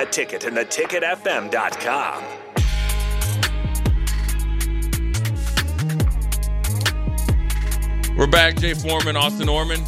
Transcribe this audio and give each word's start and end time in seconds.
The 0.00 0.06
Ticket 0.06 0.44
and 0.44 0.56
theticketfm.com. 0.56 2.24
We're 8.16 8.26
back. 8.26 8.56
Jay 8.56 8.72
Foreman, 8.72 9.16
Austin 9.16 9.44
Norman, 9.44 9.82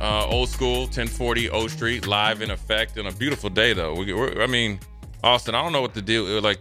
uh, 0.00 0.26
old 0.28 0.48
school, 0.48 0.84
1040 0.84 1.50
O 1.50 1.66
Street, 1.66 2.06
live 2.06 2.40
in 2.40 2.50
effect 2.50 2.98
on 2.98 3.06
a 3.06 3.12
beautiful 3.12 3.50
day, 3.50 3.74
though. 3.74 3.94
We, 3.96 4.14
I 4.42 4.46
mean, 4.46 4.80
Austin, 5.22 5.54
I 5.54 5.62
don't 5.62 5.72
know 5.72 5.82
what 5.82 5.92
to 5.92 6.00
do. 6.00 6.40
Like, 6.40 6.60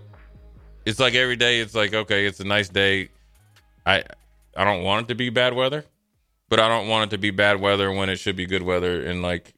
it's 0.86 1.00
like 1.00 1.14
every 1.14 1.38
day, 1.38 1.62
it's 1.62 1.76
like, 1.76 1.94
okay, 1.94 2.26
it's 2.26 2.42
a 2.42 2.46
nice 2.46 2.68
day. 2.68 3.08
I, 3.86 4.04
I 4.58 4.66
don't 4.66 4.84
want 4.84 5.06
it 5.06 5.08
to 5.08 5.16
be 5.16 5.30
bad 5.30 5.54
weather, 5.54 5.86
but 6.50 6.60
I 6.60 6.68
don't 6.68 6.90
want 6.90 7.14
it 7.14 7.16
to 7.16 7.18
be 7.18 7.32
bad 7.32 7.62
weather 7.62 7.94
when 7.94 8.10
it 8.10 8.18
should 8.18 8.36
be 8.36 8.46
good 8.46 8.64
weather 8.64 9.02
in 9.06 9.22
like 9.22 9.54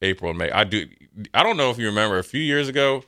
April 0.00 0.30
and 0.30 0.38
May. 0.38 0.50
I 0.50 0.64
do. 0.64 0.86
I 1.34 1.42
don't 1.42 1.56
know 1.56 1.70
if 1.70 1.78
you 1.78 1.86
remember 1.86 2.18
a 2.18 2.24
few 2.24 2.40
years 2.40 2.68
ago, 2.68 3.02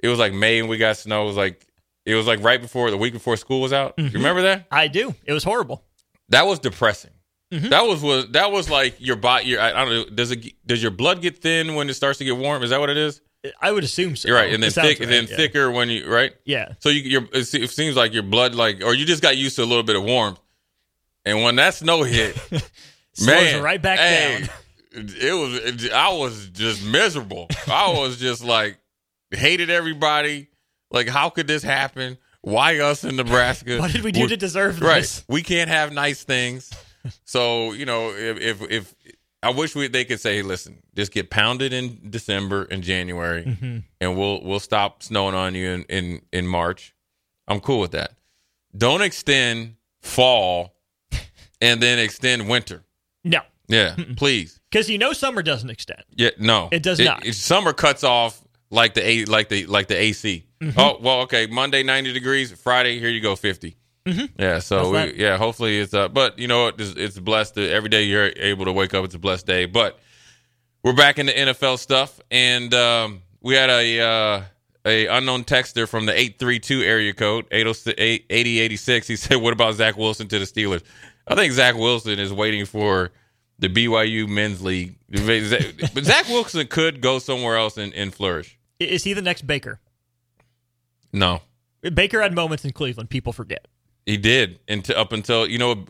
it 0.00 0.08
was 0.08 0.18
like 0.18 0.32
May 0.32 0.60
and 0.60 0.68
we 0.68 0.76
got 0.76 0.96
snow. 0.96 1.24
It 1.24 1.26
was 1.26 1.36
like 1.36 1.66
it 2.04 2.14
was 2.14 2.26
like 2.26 2.42
right 2.42 2.60
before 2.60 2.90
the 2.90 2.96
week 2.96 3.12
before 3.12 3.36
school 3.36 3.60
was 3.60 3.72
out. 3.72 3.94
You 3.96 4.04
mm-hmm. 4.04 4.16
remember 4.16 4.42
that? 4.42 4.66
I 4.70 4.88
do. 4.88 5.14
It 5.24 5.32
was 5.32 5.44
horrible. 5.44 5.84
That 6.28 6.46
was 6.46 6.58
depressing. 6.58 7.10
Mm-hmm. 7.52 7.68
That 7.68 7.82
was 7.82 8.02
was 8.02 8.28
that 8.30 8.50
was 8.50 8.68
like 8.68 8.96
your 8.98 9.16
body. 9.16 9.46
Your 9.46 9.60
I, 9.60 9.72
don't 9.72 9.88
know. 9.88 10.04
Does 10.14 10.30
it 10.30 10.54
does 10.66 10.82
your 10.82 10.90
blood 10.90 11.22
get 11.22 11.38
thin 11.38 11.74
when 11.74 11.88
it 11.88 11.94
starts 11.94 12.18
to 12.18 12.24
get 12.24 12.36
warm? 12.36 12.62
Is 12.62 12.70
that 12.70 12.80
what 12.80 12.90
it 12.90 12.96
is? 12.96 13.20
I 13.60 13.72
would 13.72 13.84
assume 13.84 14.16
so. 14.16 14.28
You're 14.28 14.36
right, 14.38 14.52
and 14.52 14.62
then 14.62 14.70
thick, 14.70 15.00
and 15.00 15.10
then 15.10 15.26
yeah. 15.28 15.36
thicker 15.36 15.70
when 15.70 15.90
you 15.90 16.10
right. 16.10 16.32
Yeah. 16.44 16.74
So 16.80 16.88
you 16.88 17.28
it 17.32 17.44
seems 17.44 17.94
like 17.94 18.12
your 18.12 18.22
blood 18.22 18.54
like 18.54 18.82
or 18.82 18.94
you 18.94 19.04
just 19.04 19.22
got 19.22 19.36
used 19.36 19.56
to 19.56 19.62
a 19.62 19.66
little 19.66 19.82
bit 19.82 19.96
of 19.96 20.02
warmth, 20.02 20.40
and 21.24 21.42
when 21.42 21.56
that 21.56 21.74
snow 21.74 22.02
hit, 22.02 22.36
man, 23.24 23.62
right 23.62 23.80
back 23.80 23.98
hey, 23.98 24.40
down. 24.40 24.48
It 24.94 25.32
was 25.34 25.84
it, 25.84 25.92
I 25.92 26.12
was 26.12 26.48
just 26.48 26.84
miserable. 26.84 27.48
I 27.66 27.92
was 27.92 28.16
just 28.18 28.44
like 28.44 28.78
hated 29.30 29.70
everybody. 29.70 30.48
Like 30.90 31.08
how 31.08 31.28
could 31.30 31.46
this 31.46 31.62
happen? 31.62 32.18
Why 32.42 32.78
us 32.80 33.04
in 33.04 33.16
Nebraska? 33.16 33.78
What 33.78 33.90
did 33.92 34.02
we 34.04 34.12
do 34.12 34.28
to 34.28 34.36
deserve 34.36 34.80
Right. 34.80 35.00
this? 35.00 35.24
We 35.28 35.42
can't 35.42 35.70
have 35.70 35.92
nice 35.92 36.22
things. 36.24 36.70
So 37.24 37.72
you 37.72 37.84
know, 37.86 38.10
if 38.10 38.38
if, 38.40 38.70
if 38.70 38.94
I 39.42 39.50
wish 39.50 39.74
we 39.74 39.88
they 39.88 40.04
could 40.04 40.20
say, 40.20 40.42
listen, 40.42 40.82
just 40.94 41.12
get 41.12 41.28
pounded 41.30 41.72
in 41.72 41.98
December 42.10 42.66
and 42.70 42.82
January, 42.82 43.44
Mm-hmm. 43.44 43.78
and 44.00 44.16
we'll 44.18 44.42
we'll 44.42 44.60
stop 44.60 45.02
snowing 45.02 45.34
on 45.34 45.54
you 45.54 45.68
in, 45.70 45.82
in 45.84 46.22
in 46.32 46.46
March. 46.46 46.94
I'm 47.48 47.60
cool 47.60 47.80
with 47.80 47.90
that. 47.92 48.12
Don't 48.76 49.02
extend 49.02 49.76
fall 50.00 50.74
and 51.60 51.82
then 51.82 51.98
extend 51.98 52.48
winter. 52.48 52.84
No, 53.22 53.40
Yeah, 53.68 53.96
please. 54.16 54.60
Because 54.74 54.90
you 54.90 54.98
know 54.98 55.12
summer 55.12 55.40
doesn't 55.40 55.70
extend. 55.70 56.02
Yeah, 56.16 56.30
no, 56.36 56.68
It 56.72 56.82
does 56.82 56.98
not. 56.98 57.24
summer 57.26 57.72
cuts 57.72 58.02
off 58.02 58.42
like 58.70 58.94
the 58.94 59.06
a 59.08 59.24
like 59.26 59.48
the 59.48 59.66
like 59.66 59.86
the 59.86 59.96
AC. 59.96 60.44
Mm-hmm. 60.60 60.80
Oh 60.80 60.98
well, 61.00 61.20
okay. 61.20 61.46
Monday 61.46 61.84
ninety 61.84 62.12
degrees. 62.12 62.50
Friday 62.50 62.98
here 62.98 63.08
you 63.08 63.20
go 63.20 63.36
50 63.36 63.76
Yeah, 64.36 64.58
so 64.58 64.90
we, 64.90 65.14
yeah, 65.14 65.36
hopefully 65.36 65.78
it's 65.78 65.94
uh 65.94 66.08
But 66.08 66.40
you 66.40 66.48
know 66.48 66.64
what? 66.64 66.80
It's, 66.80 66.96
it's 66.96 67.18
blessed. 67.20 67.54
To, 67.54 67.70
every 67.70 67.88
day 67.88 68.02
you're 68.02 68.32
able 68.36 68.64
to 68.64 68.72
wake 68.72 68.94
up. 68.94 69.04
It's 69.04 69.14
a 69.14 69.18
blessed 69.18 69.46
day. 69.46 69.66
But 69.66 70.00
we're 70.82 70.92
back 70.92 71.20
into 71.20 71.32
NFL 71.32 71.78
stuff, 71.78 72.20
and 72.32 72.74
um, 72.74 73.22
we 73.40 73.54
had 73.54 73.70
a 73.70 74.00
uh, 74.00 74.42
a 74.84 75.06
unknown 75.06 75.44
texter 75.44 75.88
from 75.88 76.06
the 76.06 76.18
eight 76.18 76.40
three 76.40 76.58
two 76.58 76.82
area 76.82 77.14
code 77.14 77.46
806 77.52 77.94
8086. 78.28 79.06
He 79.06 79.16
said, 79.16 79.36
"What 79.36 79.52
about 79.52 79.74
Zach 79.74 79.96
Wilson 79.96 80.26
to 80.28 80.38
the 80.40 80.44
Steelers?" 80.44 80.82
I 81.28 81.36
think 81.36 81.52
Zach 81.52 81.76
Wilson 81.76 82.18
is 82.18 82.32
waiting 82.32 82.66
for 82.66 83.12
the 83.58 83.68
BYU 83.68 84.28
men's 84.28 84.62
league. 84.62 84.96
But 85.08 86.04
Zach 86.04 86.28
Wilson 86.28 86.66
could 86.66 87.00
go 87.00 87.18
somewhere 87.18 87.56
else 87.56 87.76
and, 87.76 87.92
and 87.94 88.14
flourish. 88.14 88.58
Is 88.80 89.04
he 89.04 89.12
the 89.12 89.22
next 89.22 89.46
Baker? 89.46 89.80
No, 91.12 91.42
Baker 91.82 92.20
had 92.20 92.34
moments 92.34 92.64
in 92.64 92.72
Cleveland. 92.72 93.08
People 93.08 93.32
forget. 93.32 93.68
He 94.04 94.16
did, 94.16 94.58
and 94.68 94.88
up 94.90 95.12
until 95.12 95.46
you 95.46 95.58
know, 95.58 95.84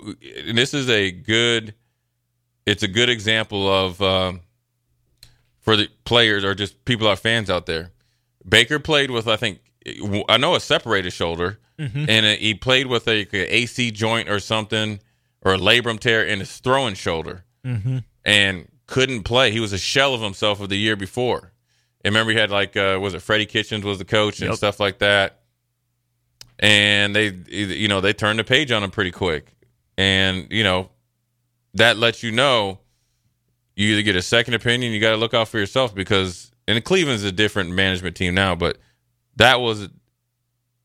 and 0.47 0.57
this 0.59 0.75
is 0.75 0.89
a 0.89 1.11
good. 1.11 1.75
It's 2.67 2.83
a 2.83 2.89
good 2.89 3.11
example 3.11 3.69
of 3.69 4.01
um, 4.01 4.41
for 5.65 5.77
the 5.77 5.89
players 6.05 6.45
or 6.45 6.55
just 6.55 6.85
people 6.85 7.09
our 7.09 7.17
fans 7.17 7.51
out 7.51 7.67
there. 7.67 7.91
Baker 8.47 8.79
played 8.79 9.11
with, 9.11 9.27
I 9.27 9.37
think, 9.37 9.61
I 10.29 10.37
know 10.37 10.55
a 10.55 10.61
separated 10.61 11.13
shoulder, 11.13 11.59
and 11.79 12.27
uh 12.27 12.37
he 12.37 12.55
played 12.55 12.87
with 12.87 13.09
a, 13.09 13.27
a 13.33 13.55
AC 13.57 13.91
joint 13.91 14.29
or 14.29 14.39
something 14.39 15.01
or 15.43 15.55
a 15.55 15.59
labrum 15.59 15.99
tear 15.99 16.25
in 16.25 16.41
his 16.41 16.59
throwing 16.59 16.95
shoulder, 16.95 17.44
and 18.25 18.69
couldn't 18.87 19.23
play. 19.23 19.51
He 19.51 19.61
was 19.61 19.73
a 19.73 19.79
shell 19.79 20.15
of 20.15 20.21
himself 20.21 20.61
of 20.61 20.69
the 20.69 20.77
year 20.79 20.97
before. 20.97 21.53
And 22.05 22.15
remember, 22.15 22.33
he 22.33 22.39
had 22.39 22.51
like, 22.51 22.77
uh, 22.77 22.99
was 23.01 23.15
it 23.15 23.23
Freddie 23.23 23.47
Kitchens 23.47 23.85
was 23.85 23.99
the 23.99 24.05
coach 24.05 24.41
and 24.41 24.51
Yep. 24.51 24.57
stuff 24.59 24.79
like 24.81 24.99
that 24.99 25.41
and 26.61 27.17
they 27.17 27.33
you 27.49 27.89
know 27.89 28.01
they 28.01 28.13
turned 28.13 28.39
the 28.39 28.45
page 28.45 28.71
on 28.71 28.85
him 28.85 28.91
pretty 28.91 29.11
quick 29.11 29.57
and 29.99 30.47
you 30.51 30.63
know 30.63 30.89
that 31.75 31.97
lets 31.97 32.23
you 32.23 32.31
know 32.31 32.79
you 33.75 33.89
either 33.93 34.03
get 34.03 34.15
a 34.15 34.23
second 34.23 34.55
opinion 34.55 34.93
you 34.93 35.01
got 35.01 35.11
to 35.11 35.17
look 35.17 35.35
out 35.35 35.49
for 35.49 35.59
yourself 35.59 35.93
because 35.95 36.53
and 36.69 36.83
cleveland's 36.85 37.25
a 37.25 37.33
different 37.33 37.71
management 37.71 38.15
team 38.15 38.35
now 38.35 38.55
but 38.55 38.79
that 39.35 39.61
was 39.61 39.89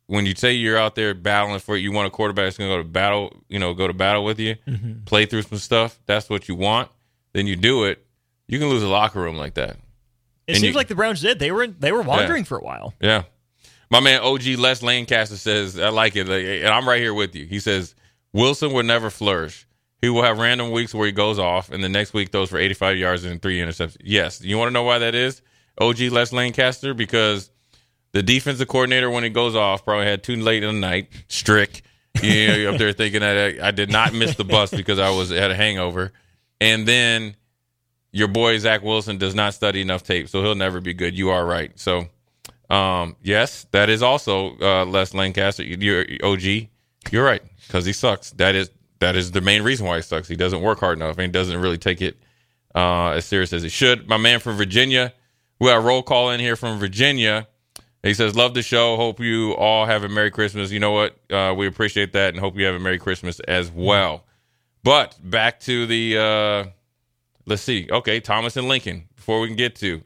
when 0.09 0.25
you 0.25 0.34
say 0.36 0.53
you're 0.53 0.78
out 0.78 0.96
there 0.96 1.14
battling 1.14 1.59
for 1.59 1.75
it 1.75 1.80
you 1.80 1.92
want 1.92 2.08
a 2.08 2.09
quarterback 2.09 2.46
that's 2.46 2.58
going 2.58 2.70
to 2.70 2.75
go 2.75 2.81
to 2.81 2.88
battle 2.88 3.44
you 3.47 3.59
know 3.59 3.74
go 3.74 3.88
to 3.88 3.94
battle 3.94 4.24
with 4.24 4.40
you 4.40 4.56
mm-hmm. 4.68 5.03
play 5.06 5.25
through 5.25 5.44
some 5.44 5.58
stuff 5.59 6.00
that's 6.06 6.30
what 6.30 6.47
you 6.47 6.56
want 6.56 6.90
then 7.34 7.46
you 7.47 7.56
do 7.56 7.84
it 7.86 8.06
you 8.47 8.58
can 8.59 8.70
lose 8.70 8.84
a 8.84 8.88
locker 8.88 9.22
room 9.22 9.38
like 9.38 9.53
that 9.53 9.72
It 10.47 10.53
And 10.53 10.58
seems 10.58 10.70
you- 10.70 10.74
like 10.74 10.88
the 10.88 10.96
Browns 10.96 11.22
did. 11.22 11.38
They 11.40 11.52
were 11.52 11.68
they 11.68 11.92
were 11.92 12.02
wandering 12.02 12.44
for 12.44 12.58
a 12.58 12.64
while. 12.64 12.94
Yeah. 13.00 13.24
My 13.92 14.00
man 14.00 14.22
OG 14.22 14.46
Les 14.58 14.81
Lancaster 14.84 15.38
says, 15.38 15.80
I 15.80 15.90
like 15.90 16.16
it. 16.16 16.28
Like, 16.28 16.44
and 16.44 16.68
I'm 16.68 16.88
right 16.88 17.02
here 17.02 17.14
with 17.14 17.36
you. 17.36 17.46
He 17.46 17.59
says, 17.59 17.96
Wilson 18.34 18.72
will 18.74 18.84
never 18.84 19.09
flourish. 19.09 19.68
He 20.02 20.09
will 20.09 20.22
have 20.24 20.38
random 20.40 20.72
weeks 20.72 20.94
where 20.94 21.06
he 21.08 21.12
goes 21.12 21.40
off, 21.40 21.72
and 21.72 21.84
the 21.84 21.90
next 21.90 22.14
week 22.14 22.31
throws 22.31 22.50
for 22.50 22.58
85 22.59 22.97
yards 22.97 23.26
and 23.26 23.41
three 23.41 23.59
interceptions. 23.59 23.97
Yes. 24.03 24.41
You 24.41 24.58
want 24.58 24.70
to 24.70 24.74
know 24.74 24.84
why 24.84 25.00
that 25.00 25.14
is? 25.16 25.41
OG 25.81 26.00
Les 26.12 26.31
Lancaster? 26.31 26.94
Because 26.94 27.50
the 28.12 28.24
defensive 28.24 28.68
coordinator, 28.68 29.09
when 29.09 29.24
he 29.24 29.30
goes 29.30 29.56
off, 29.56 29.86
probably 29.86 30.06
had 30.06 30.24
too 30.24 30.36
late 30.36 30.64
in 30.64 30.75
the 30.75 30.88
night, 30.88 31.09
strict. 31.28 31.81
You 32.22 32.47
know, 32.47 32.72
up 32.72 32.80
there 32.80 32.92
thinking 32.92 33.22
that 33.22 33.62
I, 33.62 33.68
I 33.68 33.72
did 33.72 33.92
not 33.92 34.14
miss 34.14 34.36
the 34.36 34.44
bus 34.44 34.72
because 34.72 35.00
I 35.00 35.12
was 35.12 35.30
had 35.30 35.52
a 35.52 35.56
hangover. 35.56 36.12
And 36.59 36.88
then 36.88 37.36
your 38.12 38.28
boy 38.28 38.58
Zach 38.58 38.81
Wilson 38.81 39.18
does 39.18 39.36
not 39.36 39.53
study 39.53 39.81
enough 39.81 40.03
tape, 40.03 40.28
so 40.28 40.42
he'll 40.42 40.56
never 40.56 40.81
be 40.81 40.94
good. 40.94 41.16
You 41.16 41.30
are 41.30 41.46
right. 41.46 41.72
So, 41.80 42.08
um, 42.70 43.16
yes, 43.22 43.68
that 43.72 43.90
is 43.90 44.02
also 44.02 44.58
uh, 44.59 44.86
Les 44.86 45.14
Lancaster. 45.14 45.64
You're 45.64 46.06
OG. 46.24 46.68
You're 47.12 47.24
right 47.24 47.44
because 47.68 47.86
he 47.86 47.94
sucks. 47.94 48.31
That 48.31 48.56
is 48.56 48.70
that 49.00 49.16
is 49.16 49.31
the 49.31 49.41
main 49.41 49.64
reason 49.64 49.86
why 49.88 49.97
he 49.97 50.02
sucks. 50.02 50.28
He 50.28 50.36
doesn't 50.36 50.62
work 50.62 50.80
hard 50.80 50.97
enough 50.97 51.18
and 51.18 51.28
he 51.28 51.31
doesn't 51.31 51.59
really 51.62 51.78
take 51.78 52.02
it 52.02 52.18
uh, 52.76 53.12
as 53.12 53.26
serious 53.26 53.53
as 53.53 53.64
he 53.64 53.70
should. 53.70 54.08
My 54.08 54.17
man 54.17 54.40
from 54.40 54.58
Virginia, 54.58 55.14
we 55.59 55.67
got 55.67 55.78
a 55.78 55.82
roll 55.82 56.03
call 56.03 56.32
in 56.32 56.40
here 56.40 56.55
from 56.55 56.79
Virginia. 56.79 57.47
He 58.03 58.13
says, 58.13 58.35
"Love 58.35 58.53
the 58.53 58.61
show. 58.61 58.96
Hope 58.96 59.19
you 59.19 59.53
all 59.55 59.85
have 59.85 60.03
a 60.03 60.09
Merry 60.09 60.31
Christmas. 60.31 60.72
You 60.72 60.79
know 60.79 60.91
what? 60.91 61.17
Uh, 61.29 61.53
we 61.57 61.67
appreciate 61.67 62.13
that 62.13 62.29
and 62.34 62.40
hope 62.40 62.57
you 62.57 62.66
have 62.66 62.75
a 62.75 62.79
Merry 62.79 62.97
Christmas 62.99 63.40
as 63.41 63.69
well." 63.72 64.25
But 64.84 65.17
back 65.22 65.59
to 65.61 65.85
the 65.85 66.17
uh, 66.17 66.69
let's 67.46 67.61
see. 67.61 67.87
Okay, 67.91 68.19
Thomas 68.22 68.55
and 68.55 68.67
Lincoln. 68.67 69.09
Before 69.16 69.41
we 69.41 69.47
can 69.47 69.57
get 69.57 69.75
to, 69.78 70.01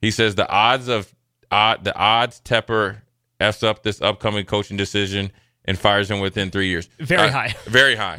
he 0.00 0.10
says 0.10 0.34
the 0.34 0.48
odds 0.48 0.88
of 0.88 1.14
odd 1.50 1.84
the 1.84 1.94
odds 1.94 2.40
Tepper 2.44 3.02
f's 3.38 3.62
up 3.62 3.82
this 3.82 4.00
upcoming 4.00 4.46
coaching 4.46 4.76
decision 4.78 5.30
and 5.66 5.78
fires 5.78 6.10
him 6.10 6.20
within 6.20 6.50
three 6.50 6.68
years. 6.68 6.88
Very 6.98 7.28
Uh, 7.28 7.32
high. 7.32 7.54
Very 7.66 7.96
high. 7.96 8.18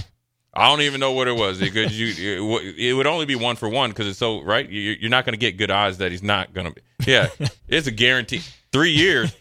I 0.58 0.68
don't 0.70 0.82
even 0.82 1.00
know 1.00 1.12
what 1.12 1.28
it 1.28 1.36
was. 1.36 1.62
It 1.62 1.72
could 1.72 1.92
you 1.92 2.38
it, 2.78 2.92
would- 2.94 3.08
only 3.08 3.26
be 3.26 3.36
one 3.36 3.56
for 3.56 3.70
one 3.70 3.92
because 3.92 4.08
it's 4.08 4.18
so 4.20 4.42
right. 4.42 4.68
You, 4.68 4.96
you're 5.00 5.10
not 5.10 5.26
going 5.26 5.34
to 5.34 5.40
get 5.40 5.58
good 5.58 5.72
odds 5.72 6.00
that 6.00 6.12
he's 6.12 6.24
not 6.24 6.54
going 6.54 6.68
to 6.68 6.74
be. 6.74 6.82
Yeah, 7.06 7.30
it's 7.68 7.88
a 7.88 7.92
guarantee. 7.92 8.42
Three 8.72 8.92
years. 8.92 9.36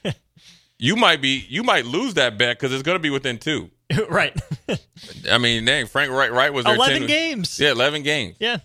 You 0.79 0.95
might 0.97 1.21
be. 1.23 1.45
You 1.49 1.63
might 1.63 1.87
lose 1.87 2.15
that 2.15 2.37
bet 2.39 2.59
because 2.59 2.73
it's 2.73 2.83
going 2.83 2.97
to 2.97 3.03
be 3.03 3.11
within 3.11 3.39
two. 3.39 3.71
right. 4.11 4.39
I 5.31 5.39
mean, 5.39 5.65
dang, 5.65 5.87
Frank 5.87 6.11
Reich, 6.13 6.31
Reich 6.31 6.53
was 6.53 6.65
there 6.65 6.75
11 6.75 6.99
10 7.01 7.07
games. 7.07 7.59
Yeah, 7.59 7.73
eleven 7.73 8.03
games. 8.03 8.37
Yeah. 8.39 8.59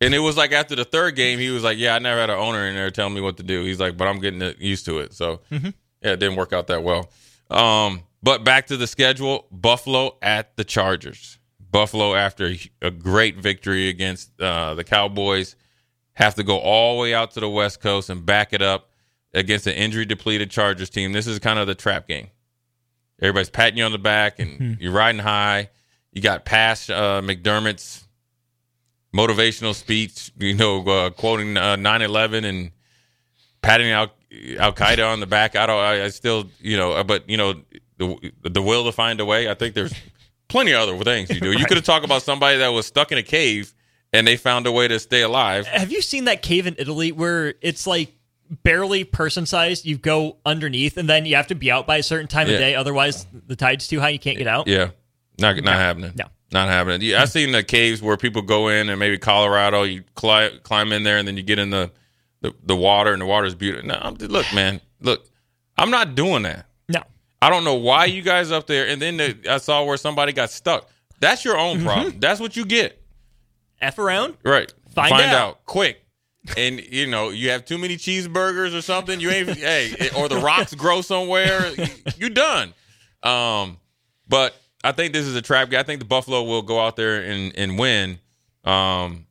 And 0.00 0.14
it 0.14 0.18
was 0.18 0.36
like 0.36 0.52
after 0.52 0.74
the 0.74 0.84
third 0.84 1.14
game, 1.16 1.38
he 1.38 1.50
was 1.50 1.62
like, 1.62 1.78
"Yeah, 1.78 1.94
I 1.94 1.98
never 1.98 2.20
had 2.20 2.28
an 2.28 2.38
owner 2.38 2.66
in 2.66 2.74
there 2.74 2.90
telling 2.90 3.14
me 3.14 3.20
what 3.20 3.36
to 3.38 3.42
do." 3.42 3.64
He's 3.64 3.80
like, 3.80 3.96
"But 3.96 4.08
I'm 4.08 4.20
getting 4.20 4.42
used 4.58 4.84
to 4.86 4.98
it." 4.98 5.14
So 5.14 5.40
yeah, 5.50 5.70
it 6.02 6.18
didn't 6.18 6.36
work 6.36 6.52
out 6.52 6.66
that 6.66 6.82
well. 6.82 7.08
Um, 7.50 8.02
but 8.22 8.42
back 8.44 8.66
to 8.66 8.76
the 8.76 8.86
schedule: 8.86 9.46
Buffalo 9.50 10.16
at 10.20 10.56
the 10.56 10.64
Chargers. 10.64 11.38
Buffalo, 11.74 12.14
after 12.14 12.54
a, 12.82 12.90
great 12.92 13.36
victory 13.36 13.88
against 13.88 14.40
uh, 14.40 14.74
the 14.74 14.84
Cowboys, 14.84 15.56
have 16.12 16.36
to 16.36 16.44
go 16.44 16.56
all 16.58 16.94
the 16.94 17.02
way 17.02 17.14
out 17.14 17.32
to 17.32 17.40
the 17.40 17.48
West 17.48 17.80
Coast 17.80 18.10
and 18.10 18.24
back 18.24 18.52
it 18.52 18.62
up 18.62 18.90
against 19.32 19.66
an 19.66 19.72
injury 19.74 20.04
depleted 20.04 20.52
Chargers 20.52 20.88
team. 20.88 21.12
This 21.12 21.26
is 21.26 21.40
kind 21.40 21.58
of 21.58 21.66
the 21.66 21.74
trap 21.74 22.06
game. 22.06 22.28
Everybody's 23.20 23.50
patting 23.50 23.78
you 23.78 23.82
on 23.82 23.90
the 23.90 23.98
back 23.98 24.38
and 24.38 24.78
you're 24.80 24.92
riding 24.92 25.20
high. 25.20 25.70
You 26.12 26.22
got 26.22 26.44
past 26.44 26.92
uh, 26.92 27.20
McDermott's 27.24 28.06
motivational 29.12 29.74
speech, 29.74 30.30
you 30.38 30.54
know, 30.54 30.86
uh, 30.86 31.10
quoting 31.10 31.56
uh, 31.56 31.74
9/11 31.74 32.44
and 32.44 32.70
patting 33.62 33.90
Al 33.90 34.12
Al 34.60 34.72
Qaeda 34.72 35.12
on 35.12 35.18
the 35.18 35.26
back. 35.26 35.56
I 35.56 35.66
don't. 35.66 35.80
I, 35.80 36.04
I 36.04 36.08
still, 36.10 36.48
you 36.60 36.76
know, 36.76 36.92
uh, 36.92 37.02
but 37.02 37.28
you 37.28 37.36
know, 37.36 37.54
the 37.98 38.30
the 38.44 38.62
will 38.62 38.84
to 38.84 38.92
find 38.92 39.18
a 39.18 39.24
way. 39.24 39.50
I 39.50 39.54
think 39.54 39.74
there's 39.74 39.92
plenty 40.54 40.70
of 40.70 40.80
other 40.88 40.96
things 41.02 41.30
you 41.30 41.40
do. 41.40 41.50
You 41.50 41.64
could 41.66 41.76
have 41.76 41.84
talked 41.84 42.04
about 42.04 42.22
somebody 42.22 42.58
that 42.58 42.68
was 42.68 42.86
stuck 42.86 43.10
in 43.10 43.18
a 43.18 43.24
cave 43.24 43.74
and 44.12 44.24
they 44.24 44.36
found 44.36 44.68
a 44.68 44.72
way 44.72 44.86
to 44.86 45.00
stay 45.00 45.22
alive. 45.22 45.66
Have 45.66 45.90
you 45.90 46.00
seen 46.00 46.26
that 46.26 46.42
cave 46.42 46.68
in 46.68 46.76
Italy 46.78 47.10
where 47.10 47.54
it's 47.60 47.88
like 47.88 48.14
barely 48.62 49.02
person 49.02 49.46
sized? 49.46 49.84
You 49.84 49.98
go 49.98 50.36
underneath 50.46 50.96
and 50.96 51.08
then 51.08 51.26
you 51.26 51.34
have 51.34 51.48
to 51.48 51.56
be 51.56 51.72
out 51.72 51.88
by 51.88 51.96
a 51.96 52.02
certain 52.04 52.28
time 52.28 52.46
Yeah. 52.46 52.52
of 52.54 52.60
day. 52.60 52.74
Otherwise, 52.76 53.26
the 53.48 53.56
tide's 53.56 53.88
too 53.88 53.98
high. 53.98 54.10
You 54.10 54.20
can't 54.20 54.38
get 54.38 54.46
out. 54.46 54.68
Yeah, 54.68 54.90
not 55.40 55.56
not 55.56 55.74
happening. 55.74 56.12
No. 56.14 56.26
not 56.52 56.68
happening. 56.68 57.00
Yeah, 57.02 57.20
I've 57.20 57.30
seen 57.30 57.50
the 57.50 57.64
caves 57.64 58.00
where 58.00 58.16
people 58.16 58.42
go 58.42 58.68
in 58.68 58.88
and 58.88 59.00
maybe 59.00 59.18
Colorado, 59.18 59.82
you 59.82 60.04
climb 60.14 60.52
climb 60.62 60.92
in 60.92 61.02
there 61.02 61.18
and 61.18 61.26
then 61.26 61.36
you 61.36 61.42
get 61.42 61.58
in 61.58 61.70
the 61.70 61.90
the, 62.42 62.54
the 62.62 62.76
water 62.76 63.12
and 63.12 63.20
the 63.20 63.26
water's 63.26 63.56
beautiful. 63.56 63.88
No, 63.88 63.98
I'm, 64.00 64.14
look, 64.14 64.46
man, 64.54 64.80
look, 65.00 65.26
I'm 65.76 65.90
not 65.90 66.14
doing 66.14 66.44
that. 66.44 66.66
I 67.44 67.50
don't 67.50 67.64
know 67.64 67.74
why 67.74 68.06
you 68.06 68.22
guys 68.22 68.50
up 68.52 68.66
there. 68.66 68.86
And 68.88 69.00
then 69.02 69.16
the, 69.18 69.36
I 69.50 69.58
saw 69.58 69.84
where 69.84 69.96
somebody 69.96 70.32
got 70.32 70.50
stuck. 70.50 70.88
That's 71.20 71.44
your 71.44 71.56
own 71.58 71.78
Mm-hmm. 71.78 71.86
problem. 71.86 72.20
That's 72.20 72.40
what 72.40 72.56
you 72.56 72.64
get. 72.64 73.00
F 73.80 73.98
around? 73.98 74.36
Right. 74.44 74.72
Find 74.94 75.12
out. 75.12 75.64
quick. 75.66 76.00
And 76.56 76.78
you 76.80 77.06
know 77.06 77.30
you 77.30 77.50
have 77.50 77.64
too 77.64 77.78
many 77.78 77.96
cheeseburgers 77.96 78.76
or 78.76 78.82
something. 78.82 79.18
You 79.18 79.30
ain't 79.30 79.48
hey, 79.50 80.10
or 80.16 80.28
the 80.28 80.36
rocks 80.36 80.74
grow 80.74 81.00
somewhere. 81.00 81.70
You 82.18 82.28
done. 82.30 82.74
Um, 83.22 83.78
but 84.28 84.54
I 84.82 84.92
think 84.92 85.12
this 85.14 85.24
is 85.26 85.34
a 85.36 85.42
trap 85.42 85.70
game. 85.70 85.80
I 85.80 85.82
think 85.84 86.00
the 86.00 86.04
Buffalo 86.06 86.42
will 86.42 86.60
go 86.62 86.78
out 86.80 86.96
there 86.96 87.22
and 87.22 87.56
and 87.56 87.78
win. 87.78 88.18
Um, 88.62 89.26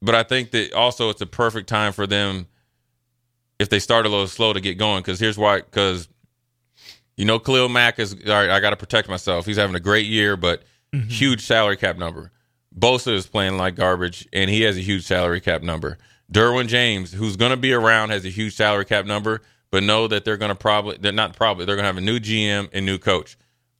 but 0.00 0.14
I 0.14 0.22
think 0.22 0.52
that 0.52 0.72
also 0.72 1.10
it's 1.10 1.20
a 1.20 1.26
perfect 1.26 1.68
time 1.68 1.92
for 1.92 2.06
them 2.06 2.46
if 3.58 3.68
they 3.68 3.80
start 3.80 4.06
a 4.06 4.08
little 4.08 4.28
slow 4.28 4.52
to 4.52 4.60
get 4.60 4.78
going. 4.78 5.00
Because 5.02 5.18
here's 5.18 5.36
why. 5.36 5.58
Because 5.62 6.08
you 7.18 7.24
know 7.24 7.38
Khalil 7.38 7.68
Mack 7.68 7.98
is 7.98 8.14
all 8.14 8.32
right. 8.32 8.48
I 8.48 8.60
got 8.60 8.70
to 8.70 8.76
protect 8.76 9.08
myself. 9.08 9.44
He's 9.44 9.56
having 9.56 9.74
a 9.76 9.80
great 9.80 10.06
year, 10.06 10.36
but 10.36 10.62
mm-hmm. 10.94 11.08
huge 11.08 11.44
salary 11.44 11.76
cap 11.76 11.98
number. 11.98 12.30
Bosa 12.78 13.12
is 13.12 13.26
playing 13.26 13.56
like 13.58 13.74
garbage, 13.74 14.26
and 14.32 14.48
he 14.48 14.62
has 14.62 14.76
a 14.76 14.80
huge 14.80 15.04
salary 15.04 15.40
cap 15.40 15.62
number. 15.62 15.98
Derwin 16.32 16.68
James, 16.68 17.12
who's 17.12 17.36
going 17.36 17.50
to 17.50 17.56
be 17.56 17.72
around, 17.72 18.10
has 18.10 18.24
a 18.24 18.28
huge 18.30 18.54
salary 18.54 18.84
cap 18.84 19.04
number, 19.04 19.42
but 19.70 19.82
know 19.82 20.06
that 20.06 20.24
they're 20.24 20.36
going 20.36 20.50
to 20.50 20.54
probably, 20.54 20.96
they're 20.98 21.10
not 21.10 21.34
probably, 21.34 21.64
they're 21.64 21.74
going 21.74 21.84
to 21.84 21.88
have 21.88 21.96
a 21.96 22.02
new 22.02 22.20
GM 22.20 22.68
and 22.72 22.86
new 22.86 22.98
coach. 22.98 23.36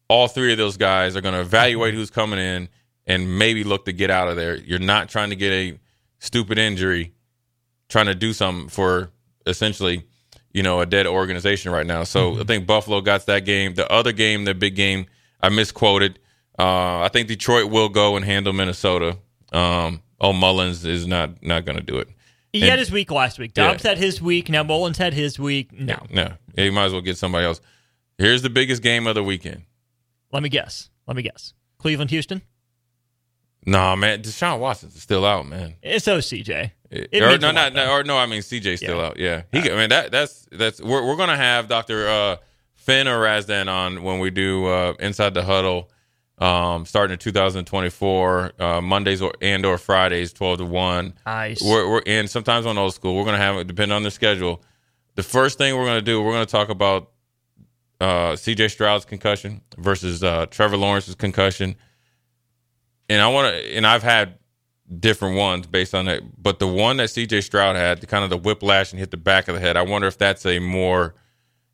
All 0.08 0.26
three 0.26 0.50
of 0.50 0.58
those 0.58 0.76
guys 0.76 1.14
are 1.14 1.20
going 1.20 1.34
to 1.34 1.40
evaluate 1.40 1.94
who's 1.94 2.10
coming 2.10 2.40
in 2.40 2.68
and 3.06 3.38
maybe 3.38 3.62
look 3.62 3.84
to 3.84 3.92
get 3.92 4.10
out 4.10 4.28
of 4.28 4.36
there. 4.36 4.56
You're 4.56 4.78
not 4.80 5.08
trying 5.08 5.30
to 5.30 5.36
get 5.36 5.52
a 5.52 5.78
stupid 6.18 6.58
injury, 6.58 7.12
trying 7.88 8.06
to 8.06 8.14
do 8.14 8.32
something 8.32 8.68
for 8.68 9.10
essentially, 9.46 10.06
you 10.52 10.62
know, 10.62 10.80
a 10.80 10.86
dead 10.86 11.06
organization 11.06 11.72
right 11.72 11.86
now. 11.86 12.04
So 12.04 12.40
I 12.40 12.44
think 12.44 12.66
Buffalo 12.66 13.00
got 13.00 13.26
that 13.26 13.44
game. 13.44 13.74
The 13.74 13.90
other 13.90 14.12
game, 14.12 14.44
the 14.44 14.54
big 14.54 14.74
game, 14.74 15.06
I 15.40 15.48
misquoted. 15.48 16.18
Uh, 16.58 17.00
I 17.00 17.08
think 17.12 17.28
Detroit 17.28 17.70
will 17.70 17.88
go 17.88 18.16
and 18.16 18.24
handle 18.24 18.52
Minnesota. 18.52 19.18
Um, 19.52 20.02
oh, 20.20 20.32
Mullens 20.32 20.84
is 20.84 21.06
not 21.06 21.42
not 21.42 21.64
going 21.64 21.76
to 21.78 21.84
do 21.84 21.98
it. 21.98 22.08
He 22.52 22.62
And- 22.62 22.70
had 22.70 22.78
his 22.78 22.90
week 22.90 23.10
last 23.10 23.38
week. 23.38 23.52
Yeah. 23.56 23.68
Dobbs 23.68 23.82
had 23.82 23.98
his 23.98 24.20
week. 24.22 24.48
Now 24.48 24.62
Mullens 24.62 24.96
had 24.98 25.12
his 25.14 25.38
week. 25.38 25.72
No. 25.72 25.98
No, 26.10 26.32
yeah, 26.54 26.64
you 26.64 26.72
might 26.72 26.86
as 26.86 26.92
well 26.92 27.02
get 27.02 27.16
somebody 27.18 27.44
else. 27.46 27.60
Here's 28.16 28.42
the 28.42 28.50
biggest 28.50 28.82
game 28.82 29.06
of 29.06 29.14
the 29.14 29.22
weekend. 29.22 29.62
Let 30.32 30.42
me 30.42 30.48
guess. 30.48 30.90
Let 31.06 31.16
me 31.16 31.22
guess. 31.22 31.52
Cleveland, 31.78 32.10
Houston? 32.10 32.42
Nah, 33.66 33.96
man, 33.96 34.22
Deshaun 34.22 34.58
Watson's 34.60 35.00
still 35.00 35.24
out, 35.24 35.46
man. 35.46 35.74
It's 35.82 36.06
OCJ. 36.06 36.72
It 36.90 37.22
or 37.22 37.36
no, 37.38 37.50
not, 37.50 37.74
though. 37.74 37.90
or 37.92 38.02
no, 38.02 38.16
I 38.16 38.26
mean 38.26 38.40
CJ's 38.40 38.80
still 38.80 38.96
Yeah. 38.98 39.06
out. 39.06 39.18
Yeah, 39.18 39.42
he. 39.52 39.70
I 39.70 39.76
mean 39.76 39.90
that 39.90 40.10
that's 40.10 40.46
that's 40.52 40.80
we're 40.80 41.06
we're 41.06 41.16
gonna 41.16 41.36
have 41.36 41.68
Doctor 41.68 42.08
uh, 42.08 42.36
Finn 42.74 43.06
or 43.06 43.20
Razdan 43.20 43.68
on 43.68 44.02
when 44.02 44.18
we 44.20 44.30
do 44.30 44.66
uh, 44.66 44.94
inside 44.98 45.34
the 45.34 45.42
huddle, 45.44 45.90
um, 46.38 46.86
starting 46.86 47.12
in 47.12 47.18
2024, 47.18 48.52
uh, 48.58 48.80
Mondays 48.80 49.20
or 49.20 49.32
and 49.42 49.66
or 49.66 49.76
Fridays, 49.76 50.32
12 50.32 50.58
to 50.58 50.64
one. 50.64 51.12
Nice. 51.26 51.62
We're, 51.62 51.90
we're 51.90 52.02
and 52.06 52.30
sometimes 52.30 52.64
on 52.64 52.78
old 52.78 52.94
school, 52.94 53.14
we're 53.16 53.24
gonna 53.26 53.36
have 53.36 53.56
it 53.56 53.66
depending 53.66 53.94
on 53.94 54.02
the 54.02 54.10
schedule. 54.10 54.62
The 55.16 55.22
first 55.22 55.58
thing 55.58 55.76
we're 55.76 55.84
gonna 55.84 56.00
do, 56.00 56.22
we're 56.22 56.32
gonna 56.32 56.46
talk 56.46 56.70
about 56.70 57.10
uh, 58.00 58.34
C.J. 58.36 58.68
Stroud's 58.68 59.04
concussion 59.04 59.60
versus 59.76 60.22
uh, 60.24 60.46
Trevor 60.46 60.76
Lawrence's 60.78 61.16
concussion, 61.16 61.74
and 63.08 63.20
I 63.20 63.28
want 63.28 63.52
to, 63.54 63.76
and 63.76 63.86
I've 63.86 64.02
had 64.04 64.37
different 64.96 65.36
ones 65.36 65.66
based 65.66 65.94
on 65.94 66.08
it, 66.08 66.22
but 66.40 66.58
the 66.58 66.68
one 66.68 66.96
that 66.98 67.10
C.J. 67.10 67.42
Stroud 67.42 67.76
had, 67.76 68.00
the 68.00 68.06
kind 68.06 68.24
of 68.24 68.30
the 68.30 68.36
whiplash 68.38 68.92
and 68.92 68.98
hit 68.98 69.10
the 69.10 69.16
back 69.16 69.48
of 69.48 69.54
the 69.54 69.60
head, 69.60 69.76
I 69.76 69.82
wonder 69.82 70.06
if 70.08 70.16
that's 70.16 70.46
a 70.46 70.58
more 70.58 71.14